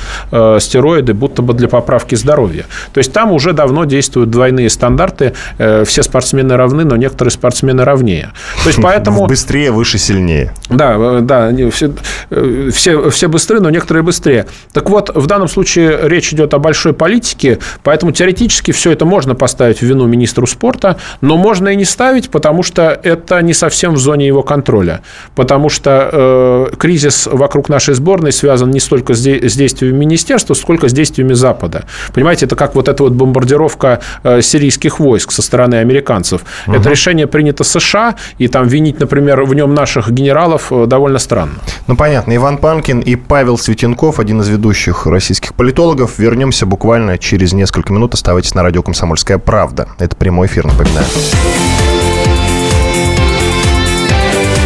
стероиды, 0.59 1.13
будто 1.13 1.41
бы 1.41 1.53
для 1.53 1.67
поправки 1.67 2.15
здоровья. 2.15 2.65
То 2.93 2.99
есть 2.99 3.11
там 3.11 3.31
уже 3.31 3.53
давно 3.53 3.85
действуют 3.97 4.29
двойные 4.29 4.69
стандарты. 4.69 5.33
Э, 5.57 5.83
все 5.85 6.03
спортсмены 6.03 6.55
равны, 6.55 6.85
но 6.85 6.95
некоторые 6.95 7.31
спортсмены 7.31 7.83
равнее. 7.83 8.31
То 8.63 8.69
есть 8.69 8.79
поэтому... 8.83 9.25
Быстрее, 9.25 9.71
выше, 9.71 9.97
сильнее. 9.97 10.53
Да, 10.69 10.95
э, 10.97 11.19
да, 11.21 11.51
все, 11.71 11.91
э, 12.29 12.69
все, 12.73 13.09
все 13.09 13.27
быстрые, 13.27 13.61
но 13.61 13.69
некоторые 13.69 14.03
быстрее. 14.03 14.45
Так 14.71 14.89
вот, 14.89 15.09
в 15.15 15.25
данном 15.25 15.47
случае 15.47 15.99
речь 16.03 16.31
идет 16.33 16.53
о 16.53 16.59
большой 16.59 16.93
политике, 16.93 17.59
поэтому 17.83 18.11
теоретически 18.11 18.71
все 18.71 18.91
это 18.91 19.05
можно 19.05 19.33
поставить 19.33 19.79
в 19.79 19.81
вину 19.83 20.05
министру 20.05 20.45
спорта, 20.45 20.97
но 21.21 21.37
можно 21.37 21.69
и 21.69 21.75
не 21.75 21.85
ставить, 21.85 22.29
потому 22.29 22.63
что 22.63 22.99
это 23.03 23.41
не 23.41 23.53
совсем 23.53 23.95
в 23.95 23.97
зоне 23.97 24.27
его 24.27 24.43
контроля. 24.43 25.01
Потому 25.35 25.69
что 25.69 26.09
э, 26.11 26.75
кризис 26.77 27.27
вокруг 27.31 27.69
нашей 27.69 27.95
сборной 27.95 28.31
связан 28.31 28.69
не 28.69 28.79
столько 28.79 29.15
с, 29.15 29.21
де- 29.21 29.49
с 29.49 29.55
действиями 29.55 29.97
министерства, 29.97 30.53
сколько 30.53 30.87
с 30.87 30.93
действиями 30.93 31.33
Запада. 31.33 31.85
Понимаете, 32.13 32.45
это 32.45 32.55
как 32.55 32.75
вот 32.75 32.87
эта 32.87 33.03
вот 33.03 33.13
бомбардировка 33.13 33.86
подготовка 33.87 33.99
э, 34.23 34.41
сирийских 34.41 34.99
войск 34.99 35.31
со 35.31 35.41
стороны 35.41 35.75
американцев. 35.75 36.41
Угу. 36.67 36.75
Это 36.75 36.89
решение 36.89 37.27
принято 37.27 37.63
США, 37.63 38.15
и 38.37 38.47
там 38.47 38.67
винить, 38.67 38.99
например, 38.99 39.43
в 39.43 39.53
нем 39.53 39.73
наших 39.73 40.11
генералов 40.11 40.71
э, 40.71 40.85
довольно 40.85 41.19
странно. 41.19 41.53
Ну, 41.87 41.95
понятно. 41.95 42.35
Иван 42.35 42.57
Панкин 42.57 42.99
и 42.99 43.15
Павел 43.15 43.57
Светенков, 43.57 44.19
один 44.19 44.41
из 44.41 44.49
ведущих 44.49 45.05
российских 45.05 45.53
политологов. 45.53 46.19
Вернемся 46.19 46.65
буквально 46.65 47.17
через 47.17 47.53
несколько 47.53 47.93
минут. 47.93 48.13
Оставайтесь 48.13 48.55
на 48.55 48.63
радио 48.63 48.83
«Комсомольская 48.83 49.37
правда». 49.37 49.87
Это 49.99 50.15
прямой 50.15 50.47
эфир, 50.47 50.65
напоминаю. 50.65 51.05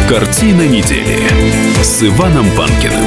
Картина 0.08 0.62
недели 0.68 1.18
с 1.82 2.02
Иваном 2.02 2.46
Панкиным. 2.56 3.06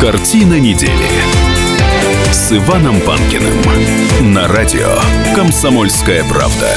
Картина 0.00 0.60
недели 0.60 0.92
с 2.30 2.52
Иваном 2.52 3.00
Панкиным 3.00 4.32
на 4.32 4.46
радио 4.46 4.96
«Комсомольская 5.34 6.22
правда». 6.22 6.72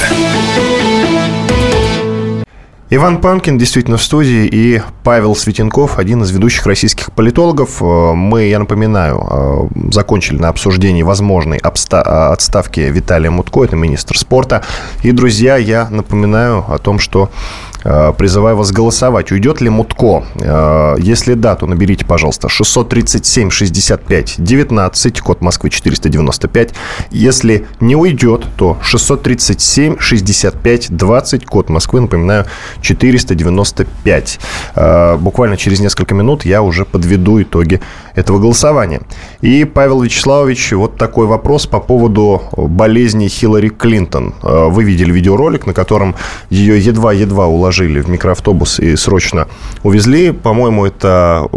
Иван 2.90 3.20
Панкин 3.20 3.58
действительно 3.58 3.96
в 3.96 4.02
студии 4.02 4.46
и 4.46 4.82
Павел 5.04 5.36
Светенков, 5.36 6.00
один 6.00 6.24
из 6.24 6.32
ведущих 6.32 6.66
российских 6.66 7.12
политологов. 7.12 7.80
Э, 7.80 8.12
мы, 8.12 8.48
я 8.48 8.58
напоминаю, 8.58 9.24
э, 9.30 9.90
закончили 9.92 10.38
на 10.38 10.48
обсуждении 10.48 11.04
возможной 11.04 11.58
отставки 11.58 12.80
Виталия 12.80 13.30
Мутко, 13.30 13.64
это 13.64 13.76
министр 13.76 14.18
спорта. 14.18 14.62
И, 15.04 15.12
друзья, 15.12 15.56
я 15.56 15.88
напоминаю 15.88 16.64
о 16.68 16.78
том, 16.78 16.98
что 16.98 17.30
Э, 17.30 17.71
призываю 17.82 18.56
вас 18.56 18.72
голосовать. 18.72 19.32
Уйдет 19.32 19.60
ли 19.60 19.68
Мутко? 19.68 20.24
Э, 20.36 20.94
если 20.98 21.34
да, 21.34 21.56
то 21.56 21.66
наберите, 21.66 22.04
пожалуйста, 22.04 22.48
637 22.48 23.50
65 23.50 24.34
19, 24.38 25.20
код 25.20 25.40
Москвы 25.40 25.70
495. 25.70 26.74
Если 27.10 27.66
не 27.80 27.96
уйдет, 27.96 28.46
то 28.56 28.78
637 28.82 29.98
65 29.98 30.96
20, 30.96 31.46
код 31.46 31.68
Москвы, 31.70 32.00
напоминаю, 32.00 32.46
495. 32.80 34.40
Э, 34.74 35.16
буквально 35.16 35.56
через 35.56 35.80
несколько 35.80 36.14
минут 36.14 36.44
я 36.44 36.62
уже 36.62 36.84
подведу 36.84 37.42
итоги 37.42 37.80
этого 38.14 38.38
голосования. 38.38 39.00
И, 39.40 39.64
Павел 39.64 40.02
Вячеславович, 40.02 40.72
вот 40.72 40.96
такой 40.96 41.26
вопрос 41.26 41.66
по 41.66 41.80
поводу 41.80 42.42
болезни 42.56 43.28
Хиллари 43.28 43.68
Клинтон. 43.68 44.34
Вы 44.42 44.84
видели 44.84 45.12
видеоролик, 45.12 45.66
на 45.66 45.74
котором 45.74 46.14
ее 46.50 46.78
едва-едва 46.78 47.46
уложили 47.46 48.00
в 48.00 48.08
микроавтобус 48.08 48.80
и 48.80 48.96
срочно 48.96 49.48
увезли. 49.82 50.32
По-моему, 50.32 50.86
это 50.86 51.48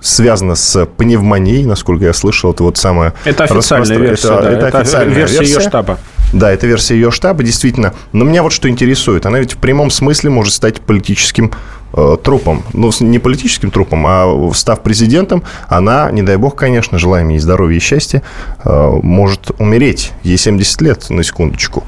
связано 0.00 0.54
с 0.54 0.86
пневмонией, 0.86 1.64
насколько 1.64 2.04
я 2.04 2.12
слышал. 2.12 2.52
Это 2.52 2.62
вот 2.62 2.76
самое... 2.76 3.12
Это 3.24 3.44
официальная 3.44 3.98
версия, 3.98 4.28
это, 4.28 4.42
да. 4.42 4.50
Это, 4.50 4.66
это 4.66 4.78
официальная 4.78 5.14
версия, 5.14 5.38
версия 5.38 5.54
ее 5.54 5.60
штаба. 5.60 5.98
Да, 6.32 6.50
это 6.50 6.66
версия 6.66 6.94
ее 6.94 7.10
штаба, 7.10 7.42
действительно. 7.42 7.94
Но 8.12 8.24
меня 8.24 8.42
вот 8.42 8.52
что 8.52 8.68
интересует. 8.68 9.26
Она 9.26 9.38
ведь 9.40 9.54
в 9.54 9.58
прямом 9.58 9.90
смысле 9.90 10.30
может 10.30 10.52
стать 10.52 10.80
политическим 10.80 11.52
э, 11.92 12.16
трупом. 12.22 12.64
Ну, 12.72 12.90
не 13.00 13.18
политическим 13.18 13.70
трупом, 13.70 14.04
а 14.06 14.50
став 14.54 14.82
президентом, 14.82 15.42
она, 15.68 16.10
не 16.10 16.22
дай 16.22 16.36
бог, 16.36 16.56
конечно, 16.56 16.98
желаем 16.98 17.28
ей 17.28 17.38
здоровья 17.38 17.76
и 17.76 17.80
счастья, 17.80 18.22
э, 18.64 18.90
может 19.02 19.50
умереть. 19.58 20.12
Ей 20.22 20.36
70 20.36 20.80
лет, 20.80 21.10
на 21.10 21.22
секундочку. 21.22 21.84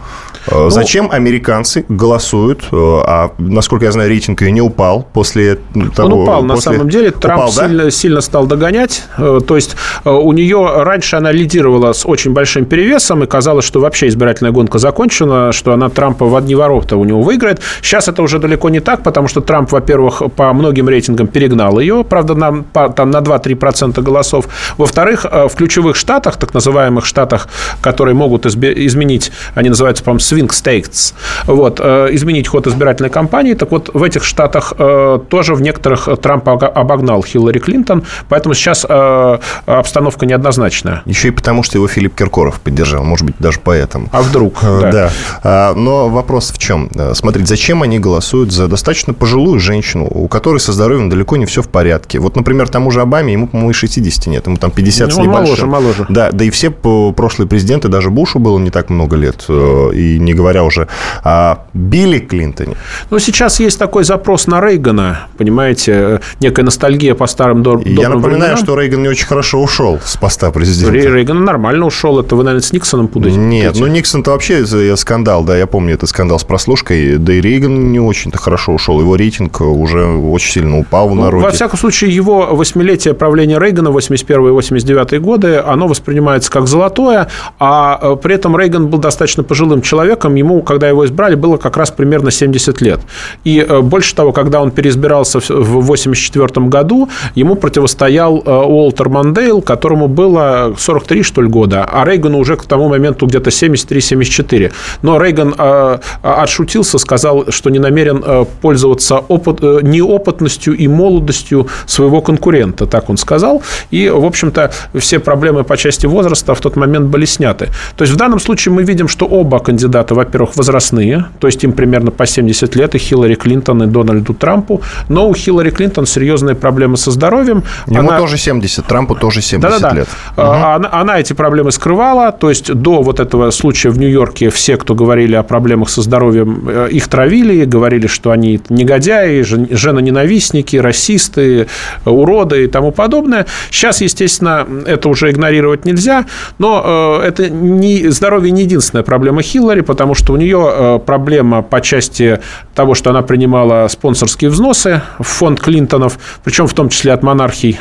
Э, 0.50 0.54
ну, 0.54 0.70
Зачем 0.70 1.10
американцы 1.10 1.84
голосуют? 1.88 2.64
Э, 2.72 2.76
а, 3.06 3.30
насколько 3.38 3.84
я 3.84 3.92
знаю, 3.92 4.08
рейтинг 4.08 4.40
ее 4.42 4.50
не 4.50 4.60
упал 4.60 5.06
после 5.12 5.58
того... 5.94 6.08
Он 6.08 6.22
упал, 6.22 6.40
после... 6.42 6.54
на 6.54 6.60
самом 6.60 6.90
деле. 6.90 7.10
Трамп 7.10 7.42
упал, 7.42 7.52
сильно, 7.52 7.84
да? 7.84 7.90
сильно 7.90 8.20
стал 8.20 8.46
догонять. 8.46 9.04
Э, 9.18 9.40
то 9.46 9.56
есть 9.56 9.76
у 10.04 10.32
нее 10.32 10.82
раньше 10.82 11.16
она 11.16 11.32
лидировала 11.32 11.92
с 11.92 12.06
очень 12.06 12.32
большим 12.32 12.64
перевесом, 12.64 13.24
и 13.24 13.26
казалось, 13.26 13.64
что 13.64 13.80
вообще 13.80 14.08
избирательная 14.08 14.27
гонка 14.52 14.78
закончена, 14.78 15.52
что 15.52 15.72
она 15.72 15.88
Трампа 15.88 16.26
в 16.26 16.36
одни 16.36 16.54
ворота 16.54 16.96
у 16.96 17.04
него 17.04 17.22
выиграет. 17.22 17.60
Сейчас 17.82 18.08
это 18.08 18.22
уже 18.22 18.38
далеко 18.38 18.68
не 18.68 18.80
так, 18.80 19.02
потому 19.02 19.28
что 19.28 19.40
Трамп, 19.40 19.72
во-первых, 19.72 20.22
по 20.36 20.52
многим 20.52 20.88
рейтингам 20.88 21.26
перегнал 21.26 21.78
ее, 21.78 22.04
правда, 22.04 22.34
на, 22.34 22.64
там, 22.90 23.10
на 23.10 23.18
2-3% 23.18 24.00
голосов. 24.02 24.48
Во-вторых, 24.76 25.24
в 25.24 25.50
ключевых 25.56 25.96
штатах, 25.96 26.36
так 26.36 26.54
называемых 26.54 27.04
штатах, 27.04 27.48
которые 27.80 28.14
могут 28.14 28.46
изменить, 28.46 29.32
они 29.54 29.68
называются, 29.68 30.04
по-моему, 30.04 30.20
swing 30.20 30.48
states, 30.48 31.14
вот, 31.46 31.80
э, 31.82 32.08
изменить 32.12 32.48
ход 32.48 32.66
избирательной 32.66 33.10
кампании. 33.10 33.54
Так 33.54 33.70
вот, 33.70 33.90
в 33.92 34.02
этих 34.02 34.24
штатах 34.24 34.72
э, 34.78 35.18
тоже 35.28 35.54
в 35.54 35.62
некоторых 35.62 36.08
Трамп 36.20 36.48
обогнал 36.48 37.22
Хиллари 37.22 37.58
Клинтон, 37.58 38.04
поэтому 38.28 38.54
сейчас 38.54 38.86
э, 38.88 39.38
обстановка 39.66 40.26
неоднозначная. 40.26 41.02
Еще 41.06 41.28
и 41.28 41.30
потому, 41.30 41.62
что 41.62 41.78
его 41.78 41.88
Филипп 41.88 42.14
Киркоров 42.14 42.60
поддержал, 42.60 43.04
может 43.04 43.26
быть, 43.26 43.36
даже 43.38 43.60
поэтому. 43.62 44.08
А 44.18 44.22
вдруг? 44.22 44.58
Да. 44.78 44.90
да. 44.92 45.10
А, 45.42 45.74
но 45.74 46.08
вопрос 46.08 46.50
в 46.52 46.58
чем? 46.58 46.90
Смотрите, 47.14 47.46
зачем 47.48 47.82
они 47.82 47.98
голосуют 47.98 48.52
за 48.52 48.68
достаточно 48.68 49.12
пожилую 49.12 49.58
женщину, 49.60 50.06
у 50.08 50.28
которой 50.28 50.58
со 50.58 50.72
здоровьем 50.72 51.08
далеко 51.08 51.36
не 51.36 51.46
все 51.46 51.62
в 51.62 51.68
порядке? 51.68 52.18
Вот, 52.18 52.36
например, 52.36 52.68
тому 52.68 52.90
же 52.90 53.00
Обаме, 53.00 53.32
ему, 53.32 53.48
по-моему, 53.48 53.70
и 53.70 53.72
60 53.72 54.26
нет, 54.26 54.46
ему 54.46 54.56
там 54.56 54.70
50 54.70 55.08
ну, 55.08 55.14
с 55.14 55.18
небольшим. 55.18 55.30
моложе, 55.44 55.66
моложе. 55.66 56.06
Да, 56.08 56.30
да 56.30 56.44
и 56.44 56.50
все 56.50 56.70
прошлые 56.70 57.48
президенты, 57.48 57.88
даже 57.88 58.10
Бушу 58.10 58.38
было 58.38 58.58
не 58.58 58.70
так 58.70 58.90
много 58.90 59.16
лет, 59.16 59.46
и 59.48 60.18
не 60.20 60.34
говоря 60.34 60.64
уже 60.64 60.88
о 61.24 61.58
Билли 61.74 62.18
Клинтоне. 62.18 62.76
Ну, 63.10 63.18
сейчас 63.18 63.60
есть 63.60 63.78
такой 63.78 64.04
запрос 64.04 64.46
на 64.46 64.60
Рейгана, 64.60 65.26
понимаете, 65.36 66.20
некая 66.40 66.62
ностальгия 66.62 67.14
по 67.14 67.26
старым 67.26 67.62
дор- 67.62 67.82
Я 67.86 68.08
напоминаю, 68.08 68.38
временам. 68.38 68.56
что 68.58 68.76
Рейган 68.78 69.02
не 69.02 69.08
очень 69.08 69.26
хорошо 69.26 69.60
ушел 69.60 69.98
с 70.04 70.16
поста 70.16 70.50
президента. 70.50 70.98
Рейган 70.98 71.44
нормально 71.44 71.86
ушел. 71.86 72.18
Это 72.20 72.36
вы, 72.36 72.44
наверное, 72.44 72.66
с 72.66 72.72
Никсоном 72.72 73.08
путаете? 73.08 73.38
Нет, 73.38 73.76
ну 73.78 73.86
Никсон-то 74.08 74.30
вообще 74.30 74.64
скандал, 74.96 75.44
да, 75.44 75.54
я 75.54 75.66
помню 75.66 75.92
этот 75.92 76.08
скандал 76.08 76.38
с 76.38 76.44
прослушкой. 76.44 77.18
Да 77.18 77.34
и 77.34 77.42
Рейган 77.42 77.92
не 77.92 78.00
очень-то 78.00 78.38
хорошо 78.38 78.72
ушел. 78.72 78.98
Его 79.00 79.16
рейтинг 79.16 79.60
уже 79.60 80.06
очень 80.06 80.50
сильно 80.50 80.78
упал 80.78 81.10
в 81.10 81.14
ну, 81.14 81.24
народе. 81.24 81.44
Во 81.44 81.50
всяком 81.50 81.78
случае, 81.78 82.14
его 82.14 82.48
восьмилетие 82.52 83.12
правления 83.12 83.58
Рейгана, 83.58 83.88
81-89 83.88 85.18
годы, 85.18 85.58
оно 85.58 85.86
воспринимается 85.88 86.50
как 86.50 86.68
золотое, 86.68 87.28
а 87.58 87.98
э, 88.00 88.16
при 88.16 88.36
этом 88.36 88.56
Рейган 88.56 88.86
был 88.86 88.98
достаточно 88.98 89.42
пожилым 89.42 89.82
человеком, 89.82 90.36
ему, 90.36 90.62
когда 90.62 90.88
его 90.88 91.04
избрали, 91.04 91.34
было 91.34 91.58
как 91.58 91.76
раз 91.76 91.90
примерно 91.90 92.30
70 92.30 92.80
лет. 92.80 93.00
И 93.44 93.58
э, 93.58 93.80
больше 93.82 94.14
того, 94.14 94.32
когда 94.32 94.62
он 94.62 94.70
переизбирался 94.70 95.38
в 95.40 95.42
1984 95.42 96.66
году, 96.68 97.10
ему 97.34 97.56
противостоял 97.56 98.42
э, 98.42 98.50
Уолтер 98.50 99.10
Мандейл, 99.10 99.60
которому 99.60 100.08
было 100.08 100.74
43, 100.78 101.22
что 101.22 101.42
ли, 101.42 101.48
года, 101.48 101.84
а 101.84 102.06
Рейгану 102.06 102.38
уже 102.38 102.56
к 102.56 102.64
тому 102.64 102.88
моменту 102.88 103.26
где-то 103.26 103.50
73-74. 103.98 104.72
Но 105.02 105.22
Рейган 105.22 105.54
э, 105.56 105.98
отшутился, 106.22 106.98
сказал, 106.98 107.46
что 107.50 107.70
не 107.70 107.78
намерен 107.78 108.46
пользоваться 108.60 109.18
опыт, 109.18 109.60
неопытностью 109.82 110.76
и 110.76 110.88
молодостью 110.88 111.68
своего 111.86 112.20
конкурента, 112.20 112.86
так 112.86 113.10
он 113.10 113.16
сказал. 113.16 113.62
И, 113.90 114.08
в 114.08 114.24
общем-то, 114.24 114.70
все 114.98 115.18
проблемы 115.18 115.64
по 115.64 115.76
части 115.76 116.06
возраста 116.06 116.54
в 116.54 116.60
тот 116.60 116.76
момент 116.76 117.06
были 117.06 117.24
сняты. 117.24 117.68
То 117.96 118.02
есть 118.02 118.14
в 118.14 118.16
данном 118.16 118.40
случае 118.40 118.72
мы 118.72 118.82
видим, 118.82 119.08
что 119.08 119.26
оба 119.26 119.58
кандидата, 119.58 120.14
во-первых, 120.14 120.56
возрастные, 120.56 121.26
то 121.40 121.46
есть 121.46 121.64
им 121.64 121.72
примерно 121.72 122.10
по 122.10 122.26
70 122.26 122.76
лет, 122.76 122.94
и 122.94 122.98
Хиллари 122.98 123.34
Клинтон, 123.34 123.82
и 123.82 123.86
Дональду 123.86 124.34
Трампу, 124.34 124.82
но 125.08 125.28
у 125.28 125.34
Хиллари 125.34 125.70
Клинтон 125.70 126.06
серьезные 126.06 126.54
проблемы 126.54 126.96
со 126.96 127.10
здоровьем. 127.10 127.62
Ему 127.86 128.08
она... 128.08 128.18
тоже 128.18 128.38
70, 128.38 128.84
Трампу 128.86 129.14
тоже 129.14 129.42
70 129.42 129.70
Да-да-да. 129.70 129.94
лет. 129.94 130.08
Угу. 130.36 130.42
Она, 130.42 130.88
она 130.92 131.20
эти 131.20 131.32
проблемы 131.32 131.72
скрывала, 131.72 132.32
то 132.32 132.48
есть 132.48 132.72
до 132.72 133.02
вот 133.02 133.20
этого 133.20 133.50
случая 133.50 133.87
в 133.90 133.98
Нью-Йорке 133.98 134.50
все, 134.50 134.76
кто 134.76 134.94
говорили 134.94 135.34
о 135.34 135.42
проблемах 135.42 135.88
со 135.90 136.02
здоровьем, 136.02 136.68
э, 136.68 136.88
их 136.90 137.08
травили, 137.08 137.64
говорили, 137.64 138.06
что 138.06 138.30
они 138.30 138.60
негодяи, 138.68 139.42
женоненавистники, 139.42 140.76
расисты, 140.76 141.66
уроды 142.04 142.64
и 142.64 142.66
тому 142.66 142.92
подобное. 142.92 143.46
Сейчас, 143.70 144.00
естественно, 144.00 144.66
это 144.86 145.08
уже 145.08 145.30
игнорировать 145.30 145.84
нельзя, 145.84 146.26
но 146.58 147.20
э, 147.22 147.26
это 147.28 147.50
не, 147.50 148.08
здоровье 148.08 148.50
не 148.50 148.62
единственная 148.62 149.04
проблема 149.04 149.42
Хиллари, 149.42 149.80
потому 149.80 150.14
что 150.14 150.32
у 150.32 150.36
нее 150.36 150.70
э, 150.70 150.98
проблема 151.04 151.62
по 151.62 151.80
части 151.80 152.40
того, 152.74 152.94
что 152.94 153.10
она 153.10 153.22
принимала 153.22 153.88
спонсорские 153.88 154.50
взносы 154.50 155.02
в 155.18 155.26
фонд 155.26 155.60
Клинтонов, 155.60 156.18
причем 156.44 156.66
в 156.66 156.74
том 156.74 156.88
числе 156.88 157.12
от 157.12 157.22
монархий 157.22 157.78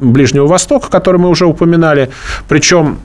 Ближнего 0.00 0.46
Востока, 0.46 0.90
которые 0.90 1.20
мы 1.20 1.28
уже 1.28 1.46
упоминали. 1.46 2.10
Причем 2.48 2.98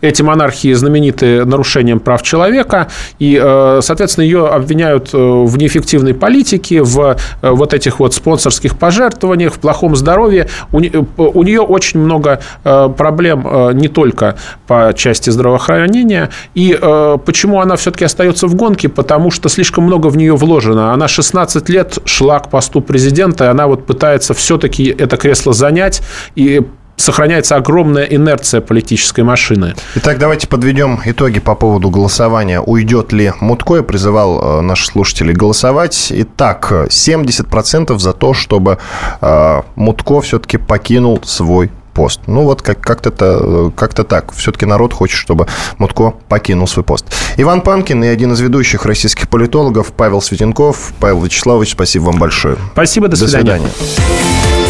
эти 0.00 0.22
монархии 0.22 0.72
знамениты 0.72 1.44
нарушением 1.44 2.00
прав 2.00 2.22
человека, 2.22 2.88
и, 3.18 3.40
э, 3.42 3.80
соответственно, 3.82 4.24
ее 4.24 4.46
обвиняют 4.46 5.10
э, 5.12 5.16
в 5.16 5.58
неэффективной 5.58 6.14
политике, 6.14 6.82
в 6.82 7.16
вот 7.42 7.74
этих 7.74 7.98
вот 7.98 8.14
спонсорских 8.14 8.78
пожертвованиях, 8.78 9.54
в 9.54 9.58
плохом 9.58 9.96
здоровье. 9.96 10.48
У 10.70 10.80
нее 10.80 11.60
очень 11.60 12.00
много 12.00 12.40
проблем 12.64 13.76
не 13.76 13.88
только 13.88 14.36
по 14.66 14.92
части 14.96 15.30
здравоохранения. 15.30 16.30
И 16.54 16.78
почему 17.24 17.60
она 17.60 17.76
все-таки 17.76 18.04
остается 18.04 18.46
в 18.46 18.54
гонке? 18.54 18.88
Потому 18.88 19.30
что 19.30 19.48
слишком 19.48 19.84
много 19.84 20.08
в 20.08 20.16
нее 20.16 20.36
вложено. 20.36 20.92
Она 20.92 21.08
16 21.08 21.68
лет 21.68 21.98
шла 22.04 22.38
к 22.38 22.50
посту 22.50 22.80
президента, 22.80 23.44
и 23.44 23.48
она 23.48 23.66
вот 23.66 23.86
пытается 23.86 24.34
все-таки 24.34 24.94
это 24.96 25.16
кресло 25.16 25.52
занять 25.52 26.02
и 26.34 26.62
сохраняется 27.02 27.56
огромная 27.56 28.04
инерция 28.04 28.60
политической 28.60 29.22
машины. 29.22 29.74
Итак, 29.96 30.18
давайте 30.18 30.46
подведем 30.46 31.00
итоги 31.04 31.40
по 31.40 31.54
поводу 31.54 31.90
голосования. 31.90 32.60
Уйдет 32.60 33.12
ли 33.12 33.32
Мутко? 33.40 33.76
Я 33.76 33.82
призывал 33.82 34.40
э, 34.40 34.60
наших 34.62 34.92
слушателей 34.92 35.34
голосовать. 35.34 36.08
Итак, 36.14 36.70
70% 36.72 37.98
за 37.98 38.12
то, 38.12 38.34
чтобы 38.34 38.78
э, 39.20 39.62
Мутко 39.76 40.20
все-таки 40.20 40.58
покинул 40.58 41.20
свой 41.24 41.70
пост. 41.92 42.20
Ну 42.26 42.44
вот 42.44 42.62
как- 42.62 42.80
как-то, 42.80 43.10
э, 43.18 43.70
как-то 43.76 44.04
так. 44.04 44.32
Все-таки 44.32 44.64
народ 44.64 44.92
хочет, 44.94 45.16
чтобы 45.18 45.46
Мутко 45.78 46.14
покинул 46.28 46.66
свой 46.66 46.84
пост. 46.84 47.06
Иван 47.36 47.60
Панкин 47.60 48.04
и 48.04 48.06
один 48.06 48.32
из 48.32 48.40
ведущих 48.40 48.86
российских 48.86 49.28
политологов 49.28 49.92
Павел 49.92 50.22
Светенков. 50.22 50.92
Павел 51.00 51.20
Вячеславович, 51.22 51.72
спасибо 51.72 52.04
вам 52.04 52.18
большое. 52.18 52.56
Спасибо, 52.72 53.08
до 53.08 53.16
свидания. 53.16 53.42
До 53.44 53.68
свидания. 53.68 54.61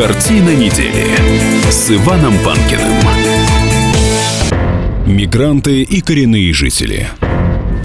Картина 0.00 0.56
недели 0.56 1.04
с 1.70 1.90
Иваном 1.90 2.32
Панкиным. 2.38 2.90
Мигранты 5.04 5.82
и 5.82 6.00
коренные 6.00 6.54
жители. 6.54 7.06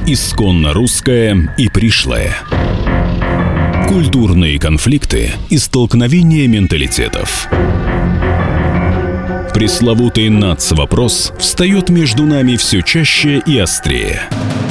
Исконно 0.08 0.72
русская 0.72 1.54
и 1.58 1.68
пришлая. 1.68 2.38
Культурные 3.90 4.58
конфликты 4.60 5.34
и 5.50 5.58
столкновения 5.58 6.48
менталитетов. 6.48 7.50
Пресловутый 9.54 10.30
НАЦ-вопрос 10.30 11.34
встает 11.38 11.90
между 11.90 12.24
нами 12.24 12.56
все 12.56 12.82
чаще 12.82 13.44
и 13.46 13.58
острее– 13.58 14.22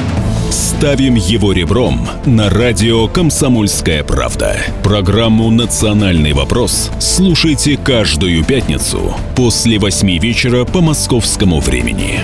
Ставим 0.55 1.15
его 1.15 1.51
ребром 1.51 2.07
на 2.25 2.49
радио 2.49 3.09
«Комсомольская 3.09 4.05
правда». 4.05 4.55
Программу 4.83 5.51
«Национальный 5.51 6.31
вопрос» 6.31 6.91
слушайте 6.97 7.75
каждую 7.75 8.41
пятницу 8.45 9.15
после 9.35 9.79
восьми 9.79 10.17
вечера 10.17 10.63
по 10.63 10.79
московскому 10.79 11.59
времени. 11.59 12.21